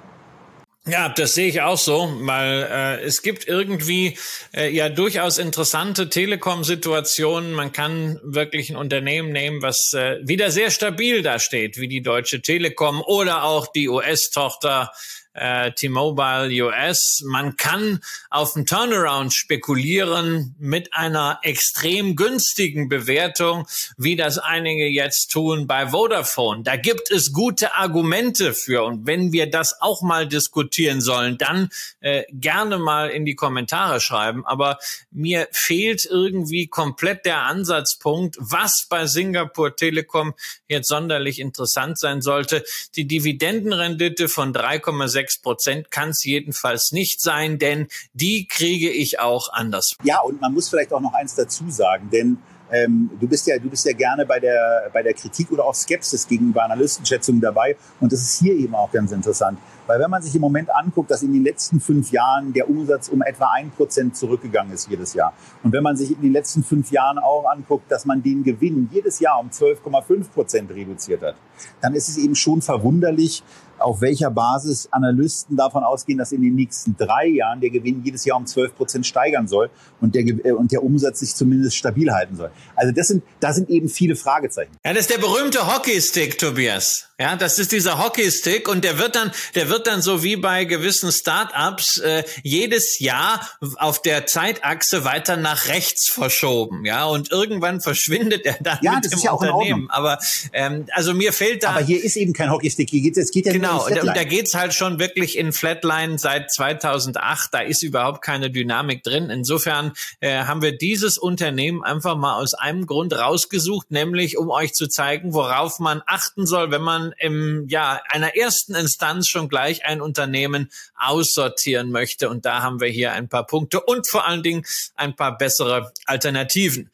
[0.88, 4.16] Ja, das sehe ich auch so, weil äh, es gibt irgendwie
[4.54, 7.52] äh, ja durchaus interessante Telekom-Situationen.
[7.52, 12.40] Man kann wirklich ein Unternehmen nehmen, was äh, wieder sehr stabil dasteht, wie die Deutsche
[12.40, 14.90] Telekom oder auch die US-Tochter
[15.38, 17.22] äh, T-Mobile US.
[17.24, 25.30] Man kann auf einen Turnaround spekulieren mit einer extrem günstigen Bewertung, wie das einige jetzt
[25.30, 26.62] tun bei Vodafone.
[26.62, 28.84] Da gibt es gute Argumente für.
[28.84, 31.68] Und wenn wir das auch mal diskutieren sollen, dann
[32.00, 34.44] äh, gerne mal in die Kommentare schreiben.
[34.46, 34.78] Aber
[35.10, 40.34] mir fehlt irgendwie komplett der Ansatzpunkt, was bei Singapur Telekom
[40.66, 42.64] jetzt sonderlich interessant sein sollte.
[42.96, 49.20] Die Dividendenrendite von 3,6 sechs Prozent kann es jedenfalls nicht sein, denn die kriege ich
[49.20, 49.94] auch anders.
[50.02, 52.38] Ja, und man muss vielleicht auch noch eins dazu sagen, denn
[52.70, 55.74] ähm, du bist ja, du bist ja gerne bei der, bei der Kritik oder auch
[55.74, 57.76] Skepsis gegenüber Analystenschätzungen dabei.
[58.00, 59.58] Und das ist hier eben auch ganz interessant.
[59.86, 63.08] Weil wenn man sich im Moment anguckt, dass in den letzten fünf Jahren der Umsatz
[63.08, 65.32] um etwa ein Prozent zurückgegangen ist jedes Jahr.
[65.62, 68.90] Und wenn man sich in den letzten fünf Jahren auch anguckt, dass man den Gewinn
[68.92, 71.36] jedes Jahr um 12,5 Prozent reduziert hat,
[71.80, 73.42] dann ist es eben schon verwunderlich,
[73.80, 78.24] auf welcher Basis Analysten davon ausgehen, dass in den nächsten drei Jahren der Gewinn jedes
[78.24, 82.10] Jahr um 12 Prozent steigern soll und der, äh, und der Umsatz sich zumindest stabil
[82.12, 82.50] halten soll.
[82.76, 84.72] Also das sind, da sind eben viele Fragezeichen.
[84.84, 87.08] Ja, das ist der berühmte Hockeystick, Tobias.
[87.20, 90.64] Ja, das ist dieser Hockeystick und der wird dann, der wird dann so wie bei
[90.64, 93.40] gewissen Startups äh, jedes Jahr
[93.78, 96.84] auf der Zeitachse weiter nach rechts verschoben.
[96.84, 99.90] Ja, und irgendwann verschwindet er dann ja, mit das dem ist ja Unternehmen.
[99.90, 100.18] Auch in Aber
[100.52, 101.70] ähm, also mir fehlt da.
[101.70, 102.88] Aber hier ist eben kein Hockeystick.
[102.88, 106.18] Hier geht es geht ja genau genau, und da geht's halt schon wirklich in Flatline
[106.18, 107.52] seit 2008.
[107.52, 109.30] Da ist überhaupt keine Dynamik drin.
[109.30, 114.72] Insofern äh, haben wir dieses Unternehmen einfach mal aus einem Grund rausgesucht, nämlich um euch
[114.74, 119.84] zu zeigen, worauf man achten soll, wenn man im ja einer ersten Instanz schon gleich
[119.84, 122.28] ein Unternehmen aussortieren möchte.
[122.28, 124.64] Und da haben wir hier ein paar Punkte und vor allen Dingen
[124.96, 126.90] ein paar bessere Alternativen.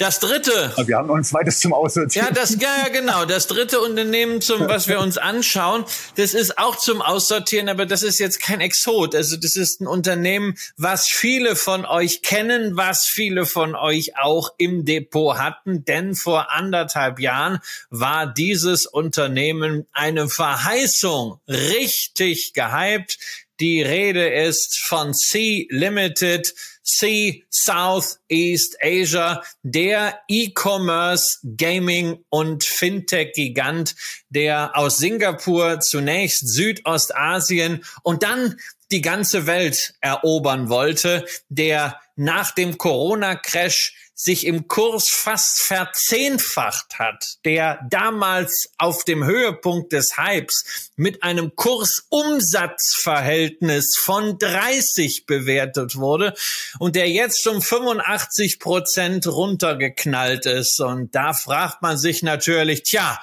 [0.00, 0.72] Das dritte.
[0.86, 2.28] Wir haben noch ein zweites zum Aussortieren.
[2.28, 3.26] Ja, das, ja, genau.
[3.26, 5.84] Das dritte Unternehmen, zum, was wir uns anschauen,
[6.16, 9.14] das ist auch zum Aussortieren, aber das ist jetzt kein Exot.
[9.14, 14.54] Also, das ist ein Unternehmen, was viele von euch kennen, was viele von euch auch
[14.56, 17.58] im Depot hatten, denn vor anderthalb Jahren
[17.90, 23.18] war dieses Unternehmen eine Verheißung richtig gehypt.
[23.60, 26.54] Die Rede ist von C Limited,
[26.96, 33.94] C Southeast Asia, der E-Commerce, Gaming und Fintech-Gigant,
[34.28, 38.56] der aus Singapur zunächst Südostasien und dann
[38.90, 47.38] die ganze Welt erobern wollte, der nach dem Corona-Crash sich im Kurs fast verzehnfacht hat,
[47.46, 56.34] der damals auf dem Höhepunkt des Hypes mit einem Kursumsatzverhältnis von 30 bewertet wurde
[56.78, 60.78] und der jetzt um 85 Prozent runtergeknallt ist.
[60.80, 63.18] Und da fragt man sich natürlich, tja,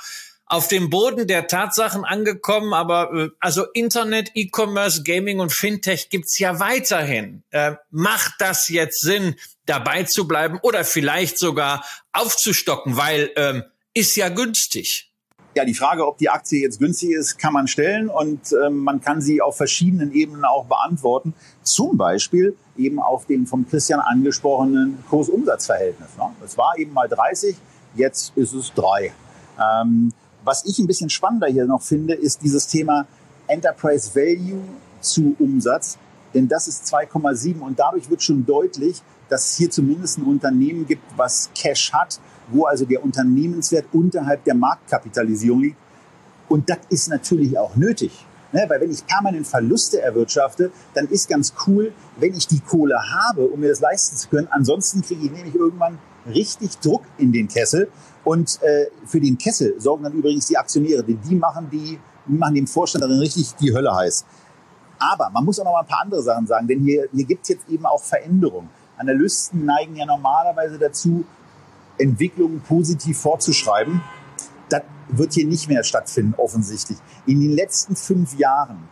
[0.47, 6.39] auf dem Boden der Tatsachen angekommen, aber äh, also Internet, E-Commerce, Gaming und Fintech gibt's
[6.39, 7.43] ja weiterhin.
[7.51, 11.83] Äh, macht das jetzt Sinn, dabei zu bleiben oder vielleicht sogar
[12.13, 15.11] aufzustocken, weil ähm, ist ja günstig.
[15.55, 19.01] Ja, die Frage, ob die Aktie jetzt günstig ist, kann man stellen und ähm, man
[19.01, 21.33] kann sie auf verschiedenen Ebenen auch beantworten.
[21.63, 26.09] Zum Beispiel eben auf dem vom Christian angesprochenen Kursumsatzverhältnis.
[26.17, 26.29] Ne?
[26.45, 27.55] Es war eben mal 30,
[27.95, 29.11] jetzt ist es 3.
[29.59, 33.05] Ähm, was ich ein bisschen spannender hier noch finde, ist dieses Thema
[33.47, 34.61] Enterprise Value
[35.01, 35.97] zu Umsatz.
[36.33, 40.85] Denn das ist 2,7 und dadurch wird schon deutlich, dass es hier zumindest ein Unternehmen
[40.85, 42.19] gibt, was Cash hat,
[42.49, 45.77] wo also der Unternehmenswert unterhalb der Marktkapitalisierung liegt.
[46.47, 48.25] Und das ist natürlich auch nötig.
[48.51, 48.65] Ne?
[48.67, 53.47] Weil wenn ich permanent Verluste erwirtschafte, dann ist ganz cool, wenn ich die Kohle habe,
[53.47, 54.47] um mir das leisten zu können.
[54.49, 57.89] Ansonsten kriege ich nämlich irgendwann richtig Druck in den Kessel.
[58.27, 62.37] Und äh, für den Kessel sorgen dann übrigens die Aktionäre, denn die machen, die, die
[62.37, 64.25] machen dem Vorstand darin richtig die Hölle heiß.
[64.99, 67.43] Aber man muss auch noch mal ein paar andere Sachen sagen, denn hier, hier gibt
[67.43, 68.69] es jetzt eben auch Veränderungen.
[68.97, 71.23] Analysten neigen ja normalerweise dazu,
[71.97, 74.01] Entwicklungen positiv vorzuschreiben.
[74.67, 76.97] Das wird hier nicht mehr stattfinden, offensichtlich.
[77.27, 78.89] In den letzten fünf Jahren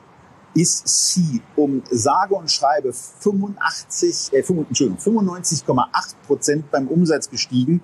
[0.54, 7.82] ist sie um sage und schreibe 85, äh, 95,8 Prozent beim Umsatz gestiegen.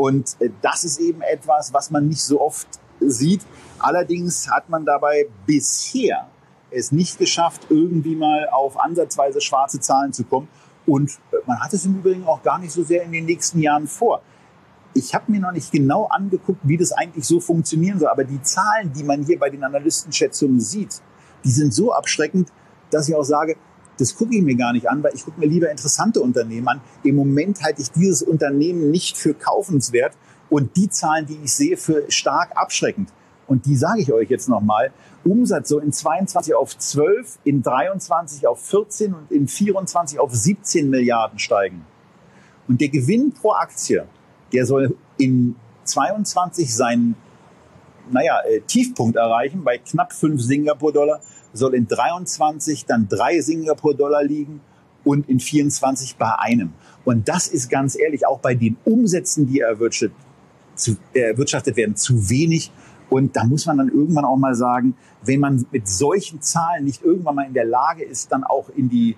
[0.00, 2.66] Und äh, das ist eben etwas, was man nicht so oft
[3.00, 3.42] sieht.
[3.78, 6.26] Allerdings hat man dabei bisher
[6.70, 10.48] es nicht geschafft, irgendwie mal auf ansatzweise schwarze Zahlen zu kommen.
[10.86, 13.60] Und äh, man hat es im Übrigen auch gar nicht so sehr in den nächsten
[13.60, 14.22] Jahren vor.
[14.94, 18.08] Ich habe mir noch nicht genau angeguckt, wie das eigentlich so funktionieren soll.
[18.08, 21.02] Aber die Zahlen, die man hier bei den Analystenschätzungen sieht,
[21.44, 22.48] die sind so abschreckend,
[22.90, 23.56] dass ich auch sage,
[24.00, 26.80] das gucke ich mir gar nicht an, weil ich gucke mir lieber interessante Unternehmen an.
[27.02, 30.16] Im Moment halte ich dieses Unternehmen nicht für kaufenswert
[30.48, 33.12] und die Zahlen, die ich sehe, für stark abschreckend.
[33.46, 34.92] Und die sage ich euch jetzt nochmal.
[35.24, 40.88] Umsatz so in 22 auf 12, in 23 auf 14 und in 24 auf 17
[40.88, 41.84] Milliarden steigen.
[42.68, 44.06] Und der Gewinn pro Aktie,
[44.52, 47.16] der soll in 22 seinen
[48.10, 51.20] naja, äh, Tiefpunkt erreichen bei knapp 5 Singapur-Dollar,
[51.52, 54.60] soll in 23 dann 3 Singapur-Dollar liegen
[55.04, 56.72] und in 24 bei einem.
[57.04, 60.12] Und das ist ganz ehrlich auch bei den Umsätzen, die erwirtschaftet,
[60.74, 62.70] zu, erwirtschaftet werden, zu wenig.
[63.08, 67.02] Und da muss man dann irgendwann auch mal sagen, wenn man mit solchen Zahlen nicht
[67.02, 69.16] irgendwann mal in der Lage ist, dann auch in die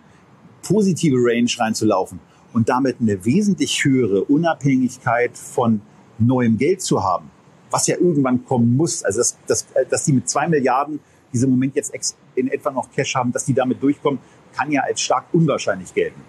[0.62, 2.20] positive Range reinzulaufen
[2.52, 5.80] und damit eine wesentlich höhere Unabhängigkeit von
[6.18, 7.30] neuem Geld zu haben,
[7.70, 9.02] was ja irgendwann kommen muss.
[9.02, 11.00] Also dass, dass, dass die mit zwei Milliarden
[11.32, 11.94] diese Moment jetzt
[12.34, 14.20] in etwa noch Cash haben, dass die damit durchkommen,
[14.54, 16.20] kann ja als stark unwahrscheinlich gelten.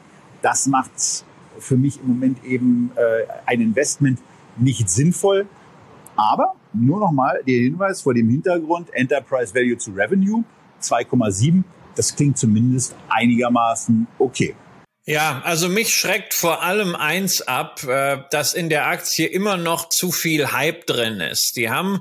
[0.42, 0.92] Das macht
[1.60, 4.20] für mich im Moment eben äh, ein Investment
[4.58, 5.48] nicht sinnvoll.
[6.16, 10.44] Aber nur noch mal der Hinweis vor dem Hintergrund Enterprise Value to Revenue
[10.82, 11.63] 2,7.
[11.96, 14.56] Das klingt zumindest einigermaßen okay.
[15.06, 19.89] Ja, also mich schreckt vor allem eins ab, äh, dass in der Aktie immer noch
[19.89, 21.58] zu viel Hype drin ist.
[21.58, 21.99] Die haben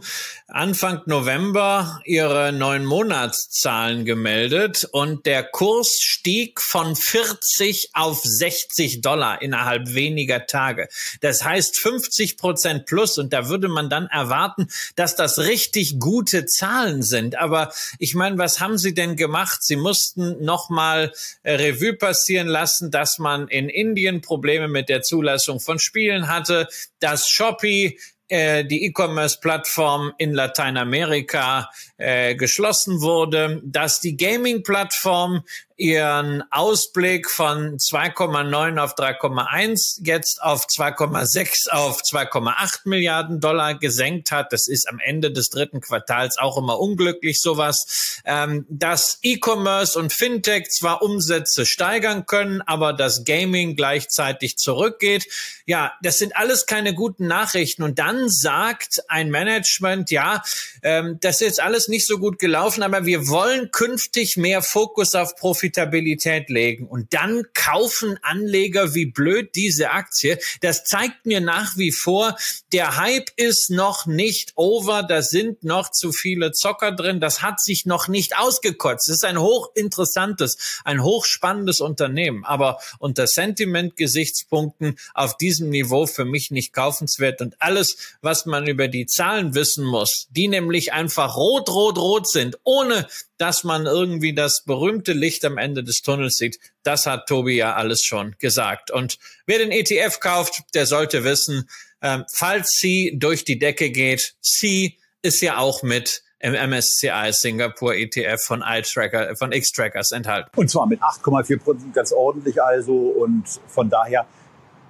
[0.55, 9.41] Anfang November ihre neun Monatszahlen gemeldet und der Kurs stieg von 40 auf 60 Dollar
[9.41, 10.89] innerhalb weniger Tage.
[11.23, 16.45] Das heißt 50 Prozent plus und da würde man dann erwarten, dass das richtig gute
[16.45, 17.39] Zahlen sind.
[17.39, 19.63] Aber ich meine, was haben sie denn gemacht?
[19.63, 25.61] Sie mussten nochmal äh, Revue passieren lassen, dass man in Indien Probleme mit der Zulassung
[25.61, 26.69] von Spielen hatte,
[27.01, 27.99] dass Shopee
[28.33, 31.69] äh, die E-Commerce-Plattform in Lateinamerika
[31.99, 35.45] äh, geschlossen wurde, dass die Gaming-Plattform
[35.83, 44.53] ihren Ausblick von 2,9 auf 3,1 jetzt auf 2,6 auf 2,8 Milliarden Dollar gesenkt hat.
[44.53, 48.21] Das ist am Ende des dritten Quartals auch immer unglücklich sowas.
[48.25, 55.27] Ähm, dass E-Commerce und Fintech zwar Umsätze steigern können, aber das Gaming gleichzeitig zurückgeht.
[55.67, 57.83] Ja, das sind alles keine guten Nachrichten.
[57.83, 60.45] Und dann sagt ein Management, ja,
[60.85, 65.35] ähm, das ist alles nicht so gut gelaufen, aber wir wollen künftig mehr Fokus auf
[65.35, 70.39] Profit Profitabilität legen und dann kaufen Anleger wie blöd diese Aktie.
[70.61, 72.37] Das zeigt mir nach wie vor,
[72.73, 77.61] der Hype ist noch nicht over, da sind noch zu viele Zocker drin, das hat
[77.61, 79.09] sich noch nicht ausgekotzt.
[79.09, 86.51] Es ist ein hochinteressantes, ein hochspannendes Unternehmen, aber unter Sentiment-Gesichtspunkten auf diesem Niveau für mich
[86.51, 91.71] nicht kaufenswert und alles, was man über die Zahlen wissen muss, die nämlich einfach rot,
[91.71, 93.09] rot, rot sind, ohne
[93.43, 97.75] dass man irgendwie das berühmte Licht am Ende des Tunnels sieht, das hat Tobi ja
[97.75, 98.93] alles schon gesagt.
[98.93, 101.69] Und wer den ETF kauft, der sollte wissen,
[102.03, 107.97] ähm, falls C durch die Decke geht, C ist ja auch mit im MSCI Singapur
[107.97, 110.49] ETF von iTracker, von X-Trackers enthalten.
[110.55, 112.95] Und zwar mit 8,4 Prozent ganz ordentlich also.
[112.95, 114.25] Und von daher,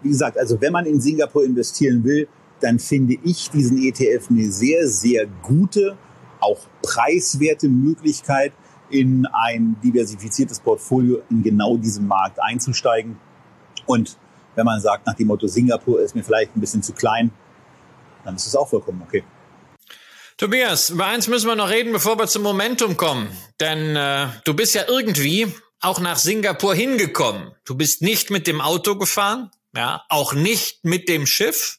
[0.03, 2.29] wie gesagt, also wenn man in Singapur investieren will,
[2.61, 5.97] dann finde ich diesen ETF eine sehr, sehr gute
[6.43, 8.53] auch preiswerte Möglichkeit,
[8.91, 13.17] in ein diversifiziertes Portfolio in genau diesem Markt einzusteigen.
[13.87, 14.19] Und
[14.55, 17.31] wenn man sagt, nach dem Motto, Singapur ist mir vielleicht ein bisschen zu klein,
[18.25, 19.25] dann ist es auch vollkommen okay.
[20.37, 23.29] Tobias, über eins müssen wir noch reden, bevor wir zum Momentum kommen.
[23.61, 27.53] Denn äh, du bist ja irgendwie auch nach Singapur hingekommen.
[27.65, 31.79] Du bist nicht mit dem Auto gefahren, ja, auch nicht mit dem Schiff,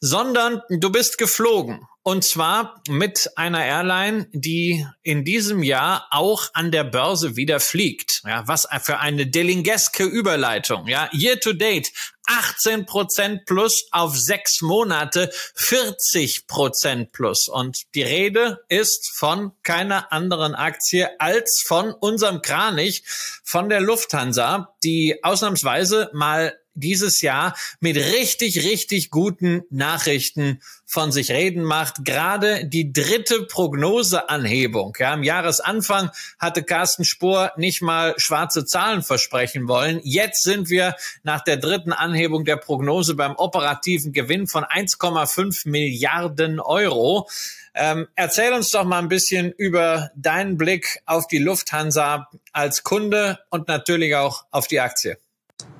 [0.00, 1.86] sondern du bist geflogen.
[2.02, 8.22] Und zwar mit einer Airline, die in diesem Jahr auch an der Börse wieder fliegt.
[8.24, 10.86] Ja, was für eine delingeske Überleitung.
[10.86, 11.90] Ja, year to date
[12.26, 17.48] 18 Prozent plus auf sechs Monate 40 Prozent plus.
[17.48, 23.02] Und die Rede ist von keiner anderen Aktie als von unserem Kranich,
[23.42, 31.30] von der Lufthansa, die ausnahmsweise mal dieses Jahr mit richtig, richtig guten Nachrichten von sich
[31.32, 32.04] reden macht.
[32.04, 34.96] Gerade die dritte Prognoseanhebung.
[34.98, 40.00] Ja, Im Jahresanfang hatte Carsten Spohr nicht mal schwarze Zahlen versprechen wollen.
[40.04, 46.60] Jetzt sind wir nach der dritten Anhebung der Prognose beim operativen Gewinn von 1,5 Milliarden
[46.60, 47.28] Euro.
[47.74, 53.38] Ähm, erzähl uns doch mal ein bisschen über deinen Blick auf die Lufthansa als Kunde
[53.50, 55.18] und natürlich auch auf die Aktie.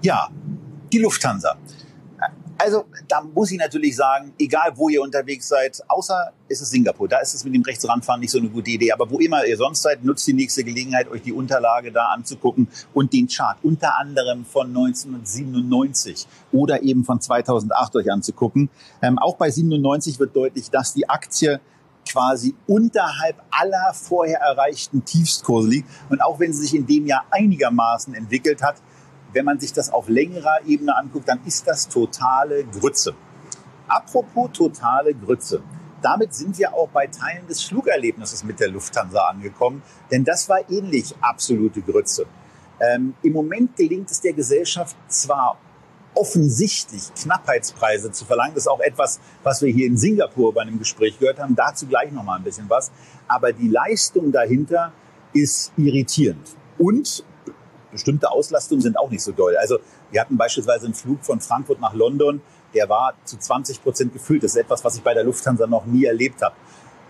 [0.02, 0.28] Ja,
[0.96, 1.56] die Lufthansa.
[2.58, 7.06] Also da muss ich natürlich sagen, egal wo ihr unterwegs seid, außer ist es Singapur,
[7.06, 8.92] da ist es mit dem Rechtsranfahren nicht so eine gute Idee.
[8.92, 12.68] Aber wo immer ihr sonst seid, nutzt die nächste Gelegenheit, euch die Unterlage da anzugucken
[12.94, 18.70] und den Chart unter anderem von 1997 oder eben von 2008 euch anzugucken.
[19.02, 21.60] Ähm, auch bei 97 wird deutlich, dass die Aktie
[22.08, 25.90] quasi unterhalb aller vorher erreichten Tiefstkurse liegt.
[26.08, 28.76] Und auch wenn sie sich in dem Jahr einigermaßen entwickelt hat,
[29.36, 33.14] wenn man sich das auf längerer Ebene anguckt, dann ist das totale Grütze.
[33.86, 35.62] Apropos totale Grütze.
[36.00, 40.58] Damit sind wir auch bei Teilen des Flugerlebnisses mit der Lufthansa angekommen, denn das war
[40.70, 42.24] ähnlich absolute Grütze.
[42.80, 45.58] Ähm, Im Moment gelingt es der Gesellschaft zwar
[46.14, 48.54] offensichtlich Knappheitspreise zu verlangen.
[48.54, 51.54] Das ist auch etwas, was wir hier in Singapur bei einem Gespräch gehört haben.
[51.54, 52.90] Dazu gleich noch mal ein bisschen was.
[53.28, 54.92] Aber die Leistung dahinter
[55.34, 56.56] ist irritierend.
[56.78, 57.22] Und
[57.90, 59.56] bestimmte Auslastungen sind auch nicht so doll.
[59.56, 59.78] Also
[60.10, 62.40] wir hatten beispielsweise einen Flug von Frankfurt nach London,
[62.74, 64.42] der war zu 20 Prozent gefüllt.
[64.42, 66.54] Das ist etwas, was ich bei der Lufthansa noch nie erlebt habe.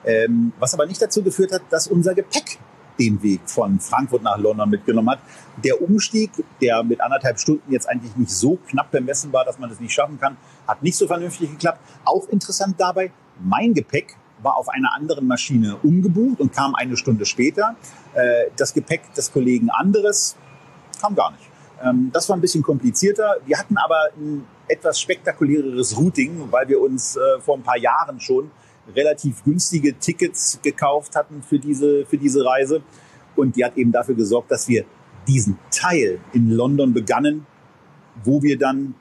[0.04, 2.58] Ähm, was aber nicht dazu geführt hat, dass unser Gepäck
[2.98, 5.18] den Weg von Frankfurt nach London mitgenommen hat.
[5.62, 9.68] Der Umstieg, der mit anderthalb Stunden jetzt eigentlich nicht so knapp bemessen war, dass man
[9.68, 11.80] das nicht schaffen kann, hat nicht so vernünftig geklappt.
[12.04, 17.24] Auch interessant dabei, mein Gepäck war auf einer anderen Maschine umgebucht und kam eine Stunde
[17.24, 17.76] später.
[18.14, 20.36] Äh, das Gepäck des Kollegen anderes
[21.00, 21.44] kam gar nicht.
[21.82, 23.36] Ähm, das war ein bisschen komplizierter.
[23.44, 28.20] Wir hatten aber ein etwas spektakuläreres Routing, weil wir uns äh, vor ein paar Jahren
[28.20, 28.50] schon
[28.94, 32.82] relativ günstige Tickets gekauft hatten für diese, für diese Reise.
[33.34, 34.84] Und die hat eben dafür gesorgt, dass wir
[35.26, 37.46] diesen Teil in London begannen,
[38.24, 38.94] wo wir dann,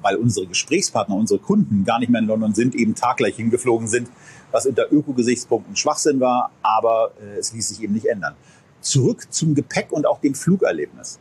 [0.00, 4.08] weil unsere Gesprächspartner, unsere Kunden gar nicht mehr in London sind, eben taggleich hingeflogen sind,
[4.50, 8.34] was unter Ökogesichtspunkten Schwachsinn war, aber äh, es ließ sich eben nicht ändern.
[8.80, 11.18] Zurück zum Gepäck und auch dem Flugerlebnis.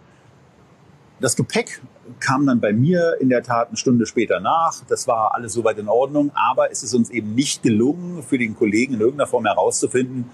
[1.20, 1.82] Das Gepäck
[2.20, 4.84] kam dann bei mir in der Tat eine Stunde später nach.
[4.88, 8.56] Das war alles soweit in Ordnung, aber es ist uns eben nicht gelungen, für den
[8.56, 10.26] Kollegen in irgendeiner Form herauszufinden,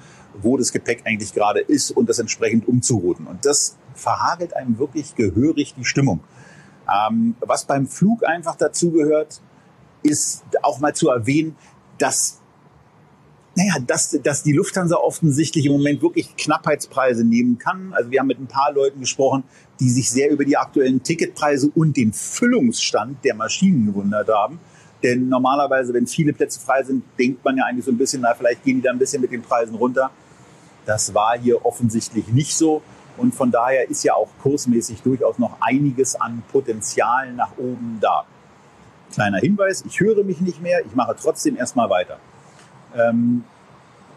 [0.42, 3.26] wo das Gepäck eigentlich gerade ist und das entsprechend umzurouten.
[3.26, 6.20] Und das verhagelt einem wirklich gehörig die Stimmung.
[6.88, 9.42] Ähm, was beim Flug einfach dazugehört,
[10.04, 11.56] ist auch mal zu erwähnen,
[11.98, 12.42] dass
[13.56, 17.94] naja, dass, dass die Lufthansa offensichtlich im Moment wirklich Knappheitspreise nehmen kann.
[17.94, 19.44] Also wir haben mit ein paar Leuten gesprochen,
[19.80, 24.60] die sich sehr über die aktuellen Ticketpreise und den Füllungsstand der Maschinen gewundert haben.
[25.04, 28.34] Denn normalerweise, wenn viele Plätze frei sind, denkt man ja eigentlich so ein bisschen, na,
[28.34, 30.12] vielleicht gehen die da ein bisschen mit den Preisen runter.
[30.86, 32.82] Das war hier offensichtlich nicht so.
[33.18, 38.26] Und von daher ist ja auch kursmäßig durchaus noch einiges an Potenzial nach oben da.
[39.14, 42.20] Kleiner Hinweis, ich höre mich nicht mehr, ich mache trotzdem erstmal weiter.
[42.96, 43.44] Ähm,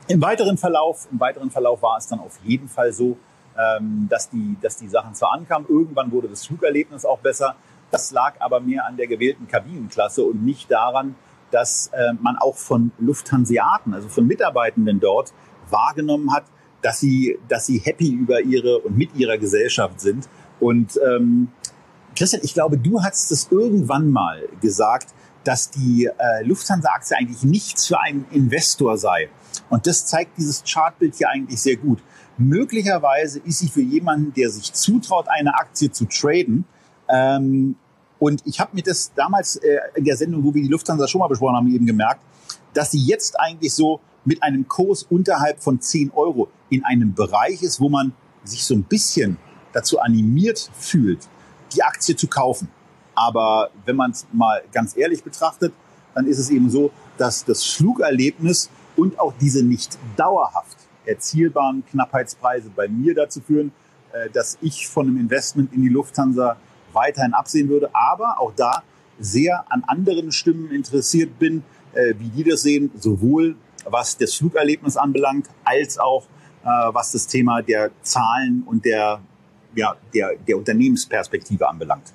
[0.06, 3.18] Im weiteren Verlauf, im weiteren Verlauf war es dann auf jeden Fall so,
[3.58, 7.56] ähm, dass, die, dass die Sachen zwar ankamen, irgendwann wurde das Flugerlebnis auch besser.
[7.90, 11.14] Das lag aber mehr an der gewählten Kabinenklasse und nicht daran,
[11.50, 15.32] dass äh, man auch von Lufthanseaten, also von Mitarbeitenden dort,
[15.70, 16.44] wahrgenommen hat,
[16.82, 20.28] dass sie, dass sie happy über ihre und mit ihrer Gesellschaft sind.
[20.60, 21.48] Und ähm,
[22.16, 25.14] Christian, ich glaube, du hast es irgendwann mal gesagt,
[25.44, 29.28] dass die äh, Lufthansa-Aktie eigentlich nichts für einen Investor sei.
[29.70, 32.02] Und das zeigt dieses Chartbild hier eigentlich sehr gut.
[32.36, 36.64] Möglicherweise ist sie für jemanden, der sich zutraut, eine Aktie zu traden.
[37.08, 37.76] Ähm,
[38.18, 41.20] und ich habe mir das damals äh, in der Sendung, wo wir die Lufthansa schon
[41.20, 42.20] mal besprochen haben, eben gemerkt,
[42.74, 47.62] dass sie jetzt eigentlich so mit einem Kurs unterhalb von 10 Euro in einem Bereich
[47.62, 48.12] ist, wo man
[48.44, 49.36] sich so ein bisschen
[49.72, 51.28] dazu animiert fühlt,
[51.74, 52.68] die Aktie zu kaufen.
[53.18, 55.72] Aber wenn man es mal ganz ehrlich betrachtet,
[56.14, 62.70] dann ist es eben so, dass das Flugerlebnis und auch diese nicht dauerhaft erzielbaren Knappheitspreise
[62.74, 63.72] bei mir dazu führen,
[64.12, 66.56] äh, dass ich von einem Investment in die Lufthansa
[66.92, 68.84] weiterhin absehen würde, aber auch da
[69.18, 71.64] sehr an anderen Stimmen interessiert bin,
[71.94, 76.24] äh, wie die das sehen, sowohl was das Flugerlebnis anbelangt, als auch
[76.62, 79.20] äh, was das Thema der Zahlen und der,
[79.74, 82.12] ja, der, der Unternehmensperspektive anbelangt.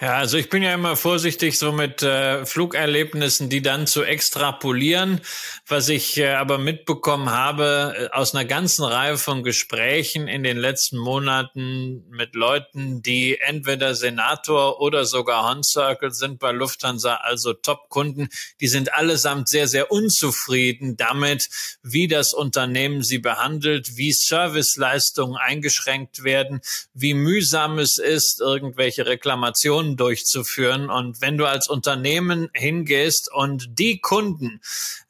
[0.00, 5.20] Ja, also ich bin ja immer vorsichtig, so mit äh, Flugerlebnissen, die dann zu extrapolieren.
[5.68, 10.56] Was ich äh, aber mitbekommen habe äh, aus einer ganzen Reihe von Gesprächen in den
[10.56, 17.52] letzten Monaten mit Leuten, die entweder Senator oder sogar Horn Circle sind bei Lufthansa, also
[17.52, 18.28] Top-Kunden,
[18.60, 21.48] die sind allesamt sehr, sehr unzufrieden damit,
[21.82, 26.60] wie das Unternehmen sie behandelt, wie Serviceleistungen eingeschränkt werden,
[26.94, 30.90] wie mühsam es ist, irgendwelche Reklamationen durchzuführen.
[30.90, 34.60] Und wenn du als Unternehmen hingehst und die Kunden,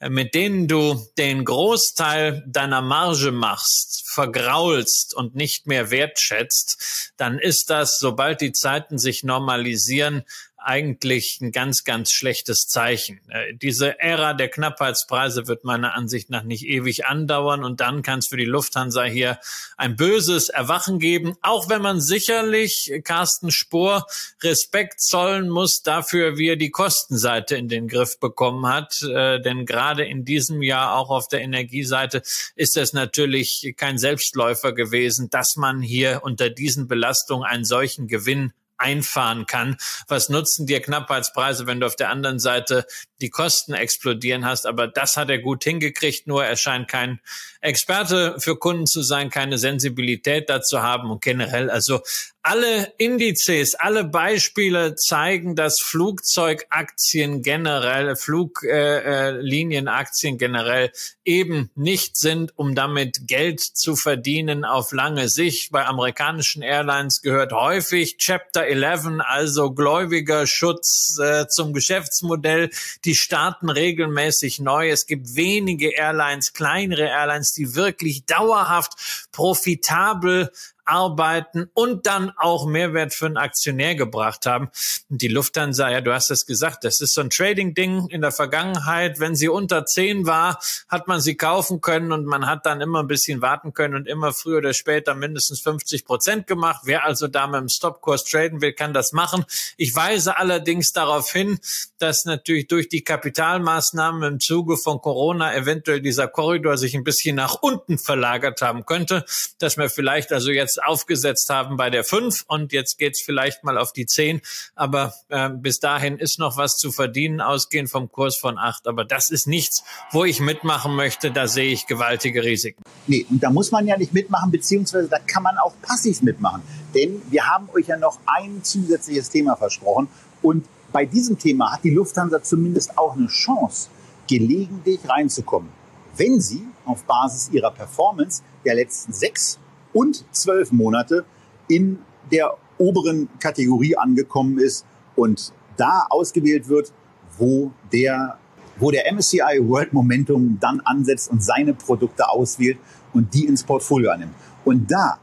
[0.01, 7.39] äh, mit denen du den Großteil deiner Marge machst, vergraulst und nicht mehr wertschätzt, dann
[7.39, 10.25] ist das, sobald die Zeiten sich normalisieren,
[10.65, 13.21] eigentlich ein ganz, ganz schlechtes Zeichen.
[13.29, 18.21] Äh, diese Ära der Knappheitspreise wird meiner Ansicht nach nicht ewig andauern und dann kann
[18.21, 19.39] es für die Lufthansa hier
[19.77, 24.07] ein böses Erwachen geben, auch wenn man sicherlich Carsten Spohr
[24.43, 29.03] Respekt zollen muss dafür, wie er die Kostenseite in den Griff bekommen hat.
[29.03, 32.23] Äh, denn gerade in diesem Jahr auch auf der Energieseite
[32.57, 38.53] ist es natürlich kein Selbstläufer gewesen, dass man hier unter diesen Belastungen einen solchen Gewinn
[38.83, 39.77] einfahren kann.
[40.09, 42.87] Was nutzen dir Knappheitspreise, wenn du auf der anderen Seite
[43.21, 44.67] die Kosten explodieren hast?
[44.67, 47.21] Aber das hat er gut hingekriegt, nur er scheint kein
[47.61, 52.03] Experte für Kunden zu sein, keine Sensibilität dazu haben und generell also
[52.43, 60.91] alle Indizes, alle Beispiele zeigen, dass Flugzeugaktien generell, Fluglienenaktien äh, generell
[61.25, 65.71] eben nicht sind, um damit Geld zu verdienen auf lange Sicht.
[65.71, 72.71] Bei amerikanischen Airlines gehört häufig Chapter 11, also gläubiger Schutz äh, zum Geschäftsmodell.
[73.05, 74.89] Die starten regelmäßig neu.
[74.89, 78.93] Es gibt wenige Airlines, kleinere Airlines, die wirklich dauerhaft
[79.33, 80.51] profitabel
[80.85, 84.71] arbeiten und dann auch Mehrwert für einen Aktionär gebracht haben.
[85.09, 88.33] Und die Lufthansa, ja, du hast es gesagt, das ist so ein Trading-Ding in der
[88.33, 89.21] Vergangenheit.
[89.21, 90.59] Wenn sie unter 10 war,
[90.89, 94.09] hat man sie kaufen können und man hat dann immer ein bisschen warten können und
[94.09, 96.83] immer früher oder später mindestens 50 Prozent gemacht.
[96.85, 99.45] Wer also da mit dem Stopkurs traden will, kann das machen.
[99.77, 101.59] Ich weise allerdings darauf hin,
[101.99, 107.37] dass natürlich durch die Kapitalmaßnahmen im Zuge von Corona eventuell dieser Korridor sich ein bisschen
[107.37, 109.25] nach unten verlagert haben könnte,
[109.59, 113.79] dass wir vielleicht also jetzt aufgesetzt haben bei der 5 und jetzt geht's vielleicht mal
[113.79, 114.41] auf die 10.
[114.75, 118.87] Aber äh, bis dahin ist noch was zu verdienen, ausgehend vom Kurs von 8.
[118.87, 121.31] Aber das ist nichts, wo ich mitmachen möchte.
[121.31, 122.83] Da sehe ich gewaltige Risiken.
[123.07, 126.63] Nee, und da muss man ja nicht mitmachen, beziehungsweise da kann man auch passiv mitmachen.
[126.95, 130.09] Denn wir haben euch ja noch ein zusätzliches Thema versprochen.
[130.43, 133.89] Und bei diesem Thema hat die Lufthansa zumindest auch eine Chance,
[134.29, 135.71] gelegentlich reinzukommen,
[136.17, 139.59] wenn sie auf Basis ihrer Performance der letzten sechs
[139.93, 141.25] und zwölf Monate
[141.69, 141.99] in
[142.31, 144.85] der oberen Kategorie angekommen ist
[145.17, 146.93] und da ausgewählt wird,
[147.39, 148.39] wo der,
[148.79, 152.79] wo der MSCI World Momentum dann ansetzt und seine Produkte auswählt
[153.13, 154.35] und die ins Portfolio annimmt.
[154.65, 155.19] Und da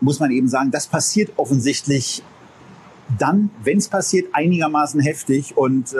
[0.00, 2.22] muss man eben sagen, das passiert offensichtlich
[3.18, 5.56] dann, wenn es passiert, einigermaßen heftig.
[5.56, 5.96] Und äh,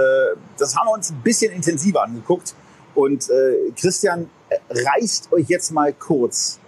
[0.58, 2.54] das haben wir uns ein bisschen intensiver angeguckt.
[2.94, 6.58] Und äh, Christian, äh, reißt euch jetzt mal kurz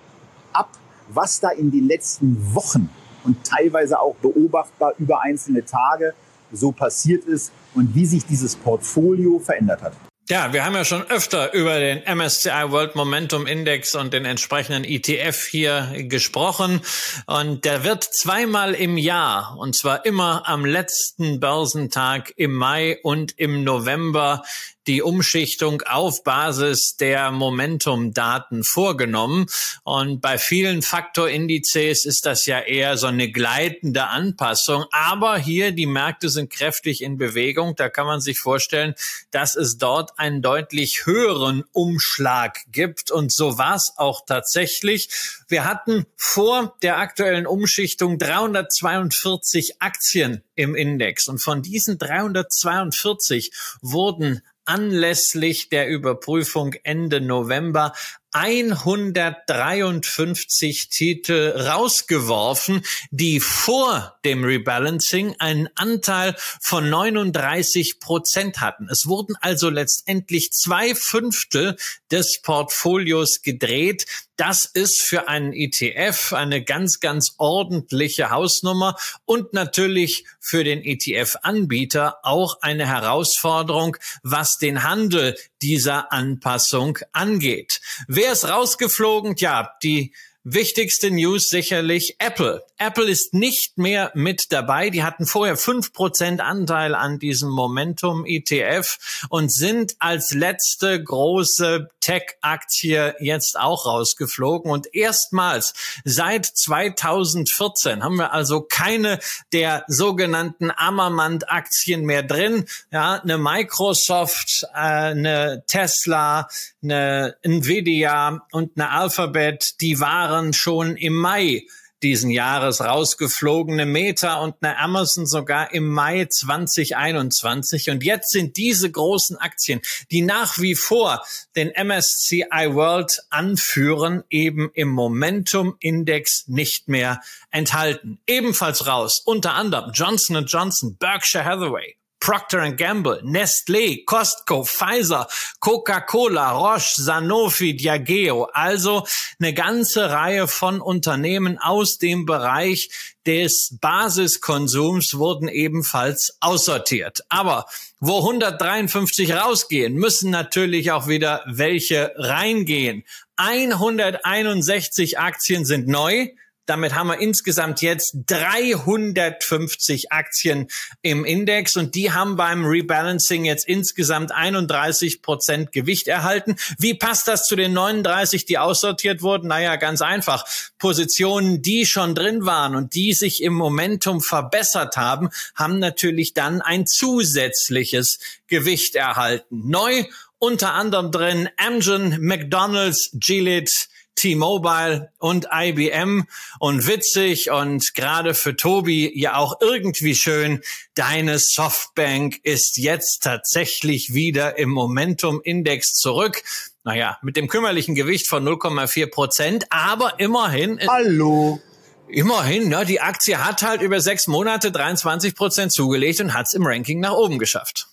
[1.09, 2.91] was da in den letzten Wochen
[3.25, 6.15] und teilweise auch beobachtbar über einzelne Tage
[6.53, 9.93] so passiert ist und wie sich dieses Portfolio verändert hat.
[10.31, 14.83] Ja, wir haben ja schon öfter über den MSCI World Momentum Index und den entsprechenden
[14.83, 16.81] ETF hier gesprochen.
[17.27, 23.39] Und der wird zweimal im Jahr, und zwar immer am letzten Börsentag im Mai und
[23.39, 24.43] im November,
[24.87, 29.47] die Umschichtung auf Basis der Momentum-Daten vorgenommen.
[29.82, 34.85] Und bei vielen Faktorindizes ist das ja eher so eine gleitende Anpassung.
[34.91, 37.76] Aber hier, die Märkte sind kräftig in Bewegung.
[37.76, 38.95] Da kann man sich vorstellen,
[39.30, 43.11] dass es dort einen deutlich höheren Umschlag gibt.
[43.11, 45.09] Und so war es auch tatsächlich.
[45.49, 51.28] Wir hatten vor der aktuellen Umschichtung 342 Aktien im Index.
[51.28, 57.93] Und von diesen 342 wurden anlässlich der Überprüfung Ende November
[58.35, 68.89] 153 Titel rausgeworfen, die vor dem Rebalancing einen Anteil von 39 Prozent hatten.
[68.91, 71.77] Es wurden also letztendlich zwei Fünftel
[72.11, 74.07] des Portfolios gedreht.
[74.37, 82.18] Das ist für einen ETF eine ganz, ganz ordentliche Hausnummer und natürlich für den ETF-Anbieter
[82.24, 87.80] auch eine Herausforderung, was den Handel dieser Anpassung angeht.
[88.09, 89.37] Wer ist rausgeflogen?
[89.37, 90.12] Ja, die
[90.47, 92.62] Wichtigste News sicherlich Apple.
[92.76, 94.90] Apple ist nicht mehr mit dabei.
[94.90, 101.88] Die hatten vorher fünf Prozent Anteil an diesem Momentum ETF und sind als letzte große
[102.01, 104.70] Tech-Aktie jetzt auch rausgeflogen.
[104.70, 105.72] Und erstmals
[106.05, 109.20] seit 2014 haben wir also keine
[109.55, 112.66] der sogenannten Ammermand-Aktien mehr drin.
[112.92, 116.49] Ja, eine Microsoft, äh, eine Tesla,
[116.82, 121.66] eine Nvidia und eine Alphabet, die waren schon im Mai
[122.05, 127.89] diesen Jahres rausgeflogene Meta und eine Amazon sogar im Mai 2021.
[127.91, 129.80] Und jetzt sind diese großen Aktien,
[130.11, 131.24] die nach wie vor
[131.57, 137.20] den MSCI World anführen, eben im Momentum Index nicht mehr
[137.51, 138.18] enthalten.
[138.26, 145.29] Ebenfalls raus, unter anderem Johnson Johnson, Berkshire Hathaway, Procter Gamble, Nestlé, Costco, Pfizer,
[145.61, 148.45] Coca-Cola, Roche, Sanofi, Diageo.
[148.55, 149.07] Also
[149.39, 152.89] eine ganze Reihe von Unternehmen aus dem Bereich
[153.27, 157.20] des Basiskonsums wurden ebenfalls aussortiert.
[157.29, 157.66] Aber
[158.01, 163.05] wo 153 rausgehen, müssen natürlich auch wieder welche reingehen.
[163.37, 166.29] 161 Aktien sind neu.
[166.67, 170.69] Damit haben wir insgesamt jetzt 350 Aktien
[171.03, 176.57] im Index und die haben beim Rebalancing jetzt insgesamt 31 Prozent Gewicht erhalten.
[176.79, 179.49] Wie passt das zu den 39, die aussortiert wurden?
[179.49, 180.45] Naja, ganz einfach.
[180.79, 186.62] Positionen, die schon drin waren und die sich im Momentum verbessert haben, haben natürlich dann
[186.62, 189.69] ein zusätzliches Gewicht erhalten.
[189.69, 190.05] Neu
[190.39, 193.73] unter anderem drin Amgen, McDonald's, Gillette,
[194.17, 196.27] T-Mobile und IBM
[196.59, 200.61] und witzig und gerade für Tobi ja auch irgendwie schön,
[200.95, 206.43] deine Softbank ist jetzt tatsächlich wieder im Momentum-Index zurück.
[206.85, 210.81] Naja, mit dem kümmerlichen Gewicht von 0,4 Prozent, aber immerhin.
[210.87, 211.61] Hallo.
[212.09, 216.53] Immerhin, ne, die Aktie hat halt über sechs Monate 23 Prozent zugelegt und hat es
[216.53, 217.89] im Ranking nach oben geschafft.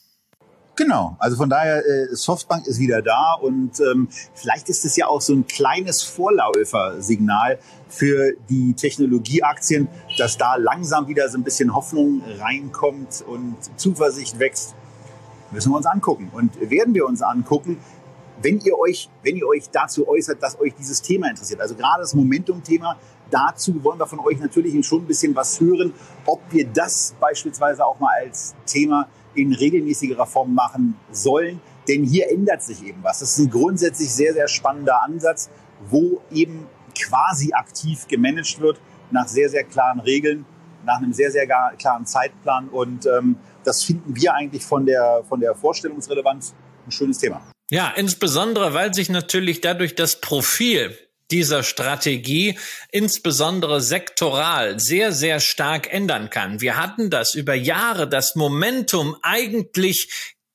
[0.78, 5.08] Genau, also von daher, äh, Softbank ist wieder da und ähm, vielleicht ist es ja
[5.08, 7.60] auch so ein kleines Vorläufersignal
[7.90, 14.74] für die Technologieaktien, dass da langsam wieder so ein bisschen Hoffnung reinkommt und Zuversicht wächst.
[15.52, 16.32] Müssen wir uns angucken.
[16.34, 17.78] Und werden wir uns angucken,
[18.42, 21.60] wenn ihr euch, wenn ihr euch dazu äußert, dass euch dieses Thema interessiert.
[21.60, 22.98] Also gerade das Momentum-Thema,
[23.30, 25.94] dazu wollen wir von euch natürlich schon ein bisschen was hören,
[26.26, 31.62] ob wir das beispielsweise auch mal als Thema in regelmäßigerer Form machen sollen.
[31.88, 33.20] Denn hier ändert sich eben was.
[33.20, 35.50] Das ist ein grundsätzlich sehr, sehr spannender Ansatz,
[35.90, 36.68] wo eben
[36.98, 38.80] quasi aktiv gemanagt wird
[39.12, 40.46] nach sehr, sehr klaren Regeln,
[40.86, 42.70] nach einem sehr, sehr klaren Zeitplan.
[42.70, 46.54] Und ähm, das finden wir eigentlich von der, von der Vorstellungsrelevanz
[46.88, 47.42] ein schönes Thema.
[47.70, 50.96] Ja, insbesondere, weil sich natürlich dadurch das Profil
[51.32, 52.58] dieser Strategie
[52.92, 56.62] insbesondere sektoral sehr, sehr stark ändern kann.
[56.62, 60.10] Wir hatten das über Jahre, das Momentum eigentlich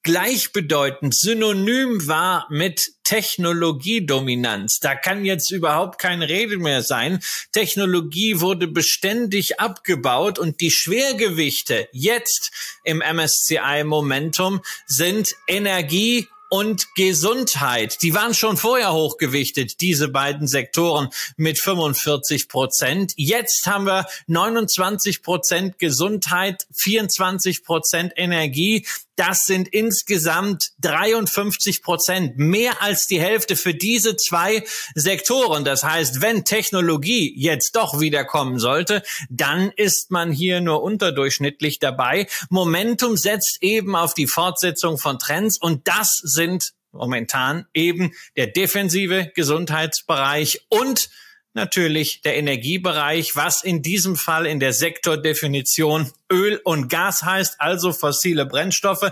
[0.07, 4.79] gleichbedeutend, synonym war mit Technologiedominanz.
[4.81, 7.19] Da kann jetzt überhaupt keine Rede mehr sein.
[7.51, 12.53] Technologie wurde beständig abgebaut und die Schwergewichte jetzt
[12.85, 18.03] im MSCI Momentum sind Energie und Gesundheit.
[18.03, 23.13] Die waren schon vorher hochgewichtet, diese beiden Sektoren mit 45 Prozent.
[23.17, 28.87] Jetzt haben wir 29 Prozent Gesundheit, 24 Prozent Energie.
[29.17, 34.63] Das sind insgesamt 53 Prozent, mehr als die Hälfte für diese zwei
[34.95, 35.65] Sektoren.
[35.65, 42.27] Das heißt, wenn Technologie jetzt doch wiederkommen sollte, dann ist man hier nur unterdurchschnittlich dabei.
[42.51, 49.31] Momentum setzt eben auf die Fortsetzung von Trends und das sind momentan eben der defensive
[49.35, 51.09] Gesundheitsbereich und
[51.57, 57.93] natürlich der Energiebereich, was in diesem Fall in der Sektordefinition Öl und Gas heißt, also
[57.93, 59.11] fossile Brennstoffe.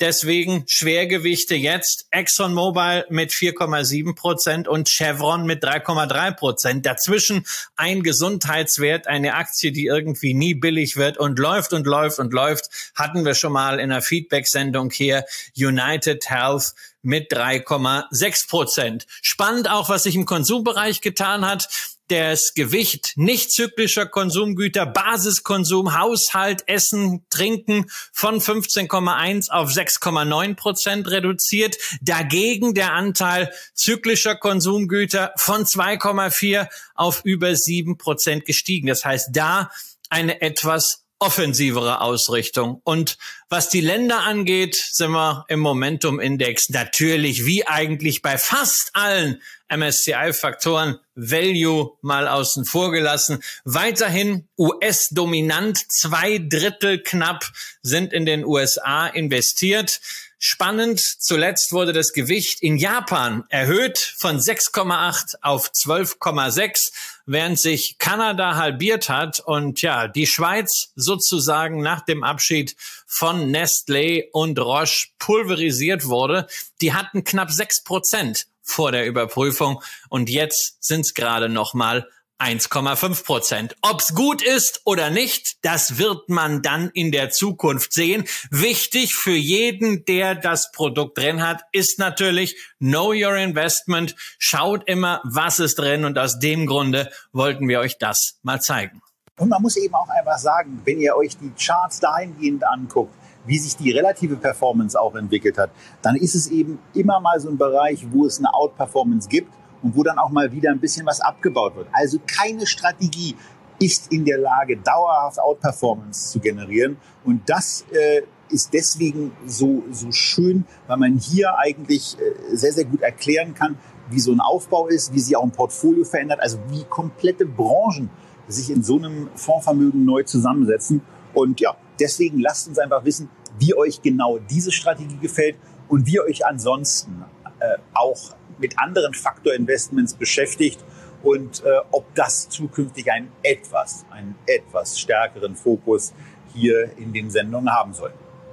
[0.00, 6.86] Deswegen Schwergewichte jetzt ExxonMobil mit 4,7 Prozent und Chevron mit 3,3 Prozent.
[6.86, 7.46] Dazwischen
[7.76, 12.92] ein Gesundheitswert, eine Aktie, die irgendwie nie billig wird und läuft und läuft und läuft.
[12.94, 15.24] Hatten wir schon mal in einer Feedback-Sendung hier.
[15.56, 19.06] United Health mit 3,6 Prozent.
[19.22, 21.68] Spannend auch, was sich im Konsumbereich getan hat
[22.08, 31.76] das Gewicht nicht zyklischer Konsumgüter, Basiskonsum, Haushalt, Essen, Trinken von 15,1 auf 6,9 Prozent reduziert.
[32.00, 38.86] Dagegen der Anteil zyklischer Konsumgüter von 2,4 auf über 7 Prozent gestiegen.
[38.86, 39.70] Das heißt, da
[40.08, 42.80] eine etwas offensivere Ausrichtung.
[42.84, 43.16] Und
[43.48, 50.98] was die Länder angeht, sind wir im Momentum-Index natürlich wie eigentlich bei fast allen MSCI-Faktoren
[51.14, 53.42] Value mal außen vor gelassen.
[53.64, 57.50] Weiterhin US-dominant, zwei Drittel knapp
[57.82, 60.00] sind in den USA investiert.
[60.38, 66.92] Spannend, zuletzt wurde das Gewicht in Japan erhöht von 6,8 auf 12,6,
[67.24, 74.24] während sich Kanada halbiert hat und ja, die Schweiz sozusagen nach dem Abschied von Nestlé
[74.30, 76.46] und Roche pulverisiert wurde.
[76.82, 82.08] Die hatten knapp 6 Prozent vor der Überprüfung und jetzt sind es gerade noch mal
[82.38, 83.76] 1,5 Prozent.
[83.80, 88.24] Ob's gut ist oder nicht, das wird man dann in der Zukunft sehen.
[88.50, 94.14] Wichtig für jeden, der das Produkt drin hat, ist natürlich Know Your Investment.
[94.38, 99.00] Schaut immer, was ist drin und aus dem Grunde wollten wir euch das mal zeigen.
[99.38, 103.14] Und man muss eben auch einfach sagen, wenn ihr euch die Charts dahingehend anguckt,
[103.46, 105.70] wie sich die relative Performance auch entwickelt hat,
[106.02, 109.96] dann ist es eben immer mal so ein Bereich, wo es eine Outperformance gibt und
[109.96, 111.88] wo dann auch mal wieder ein bisschen was abgebaut wird.
[111.92, 113.36] Also keine Strategie
[113.78, 116.96] ist in der Lage, dauerhaft Outperformance zu generieren.
[117.24, 122.84] Und das äh, ist deswegen so, so schön, weil man hier eigentlich äh, sehr, sehr
[122.84, 123.78] gut erklären kann,
[124.08, 128.08] wie so ein Aufbau ist, wie sich auch ein Portfolio verändert, also wie komplette Branchen
[128.48, 131.02] sich in so einem Fondsvermögen neu zusammensetzen.
[131.34, 133.28] Und ja, deswegen lasst uns einfach wissen,
[133.58, 135.56] wie euch genau diese Strategie gefällt
[135.88, 137.24] und wie ihr euch ansonsten
[137.60, 140.84] äh, auch mit anderen Faktorinvestments beschäftigt
[141.22, 146.12] und äh, ob das zukünftig einen etwas, einen etwas stärkeren Fokus
[146.54, 148.12] hier in den Sendungen haben soll.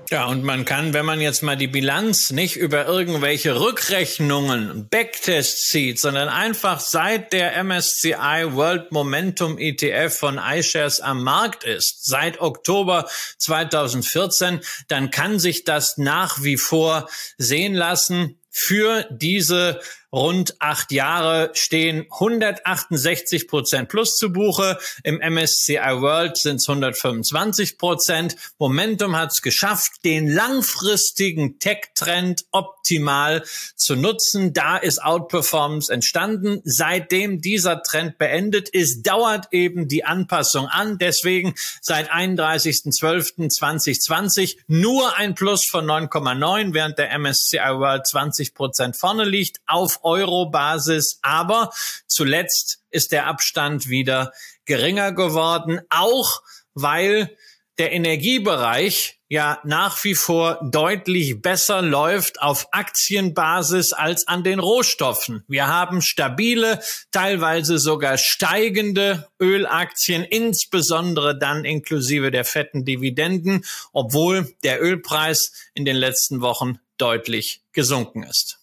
[0.10, 5.70] Ja, und man kann, wenn man jetzt mal die Bilanz nicht über irgendwelche Rückrechnungen, Backtests
[5.70, 12.41] zieht, sondern einfach seit der MSCI World Momentum ETF von iShares am Markt ist, seit
[12.41, 13.08] Oktober
[13.39, 19.80] 2014, dann kann sich das nach wie vor sehen lassen für diese
[20.14, 24.78] rund acht Jahre stehen 168 Prozent plus zu Buche.
[25.03, 28.36] Im MSCI World sind es 125 Prozent.
[28.59, 33.43] Momentum hat es geschafft, den langfristigen Tech-Trend optimal
[33.76, 34.53] zu nutzen.
[34.53, 36.61] Da ist Outperformance entstanden.
[36.64, 40.99] Seitdem dieser Trend beendet ist, dauert eben die Anpassung an.
[40.99, 49.24] Deswegen seit 31.12.2020 nur ein Plus von 9,9, während der MSCI World 20 Prozent vorne
[49.24, 51.20] liegt auf Euro-Basis.
[51.22, 51.72] Aber
[52.08, 54.32] zuletzt ist der Abstand wieder
[54.66, 56.41] geringer geworden, auch
[56.74, 57.36] weil
[57.78, 65.43] der Energiebereich ja nach wie vor deutlich besser läuft auf Aktienbasis als an den Rohstoffen.
[65.47, 66.80] Wir haben stabile,
[67.12, 75.95] teilweise sogar steigende Ölaktien, insbesondere dann inklusive der fetten Dividenden, obwohl der Ölpreis in den
[75.95, 78.60] letzten Wochen deutlich gesunken ist.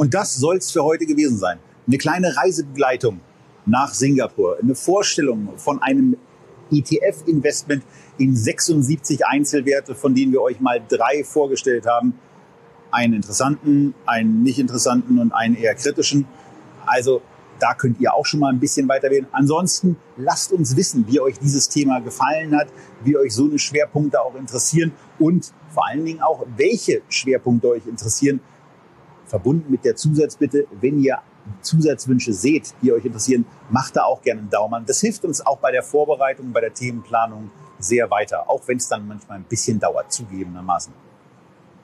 [0.00, 1.58] Und das soll es für heute gewesen sein.
[1.86, 3.20] Eine kleine Reisebegleitung
[3.66, 6.16] nach Singapur, eine Vorstellung von einem
[6.72, 7.82] ETF-Investment
[8.16, 12.14] in 76 Einzelwerte, von denen wir euch mal drei vorgestellt haben.
[12.90, 16.26] Einen interessanten, einen nicht interessanten und einen eher kritischen.
[16.86, 17.20] Also
[17.58, 19.26] da könnt ihr auch schon mal ein bisschen weiter wählen.
[19.32, 22.68] Ansonsten lasst uns wissen, wie euch dieses Thema gefallen hat,
[23.04, 27.86] wie euch so eine Schwerpunkte auch interessieren und vor allen Dingen auch, welche Schwerpunkte euch
[27.86, 28.40] interessieren
[29.30, 31.20] verbunden mit der Zusatzbitte, wenn ihr
[31.62, 34.84] Zusatzwünsche seht, die euch interessieren, macht da auch gerne einen Daumen.
[34.86, 38.88] Das hilft uns auch bei der Vorbereitung, bei der Themenplanung sehr weiter, auch wenn es
[38.88, 40.92] dann manchmal ein bisschen dauert, zugegebenermaßen.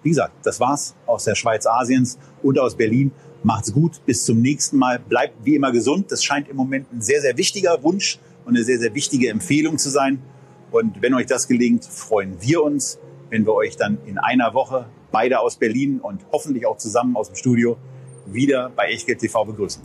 [0.03, 3.13] Wie gesagt, das war's aus der Schweiz Asiens und aus Berlin.
[3.43, 4.99] Macht's gut, bis zum nächsten Mal.
[4.99, 6.13] Bleibt wie immer gesund.
[6.13, 9.79] Das scheint im Moment ein sehr, sehr wichtiger Wunsch und eine sehr, sehr wichtige Empfehlung
[9.79, 10.23] zu sein.
[10.71, 12.99] Und wenn euch das gelingt, freuen wir uns,
[13.31, 14.87] wenn wir euch dann in einer Woche
[15.17, 17.79] beide aus Berlin und hoffentlich auch zusammen aus dem Studio
[18.27, 19.81] wieder bei Echtgeld TV begrüßen.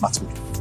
[0.00, 0.53] Macht's gut.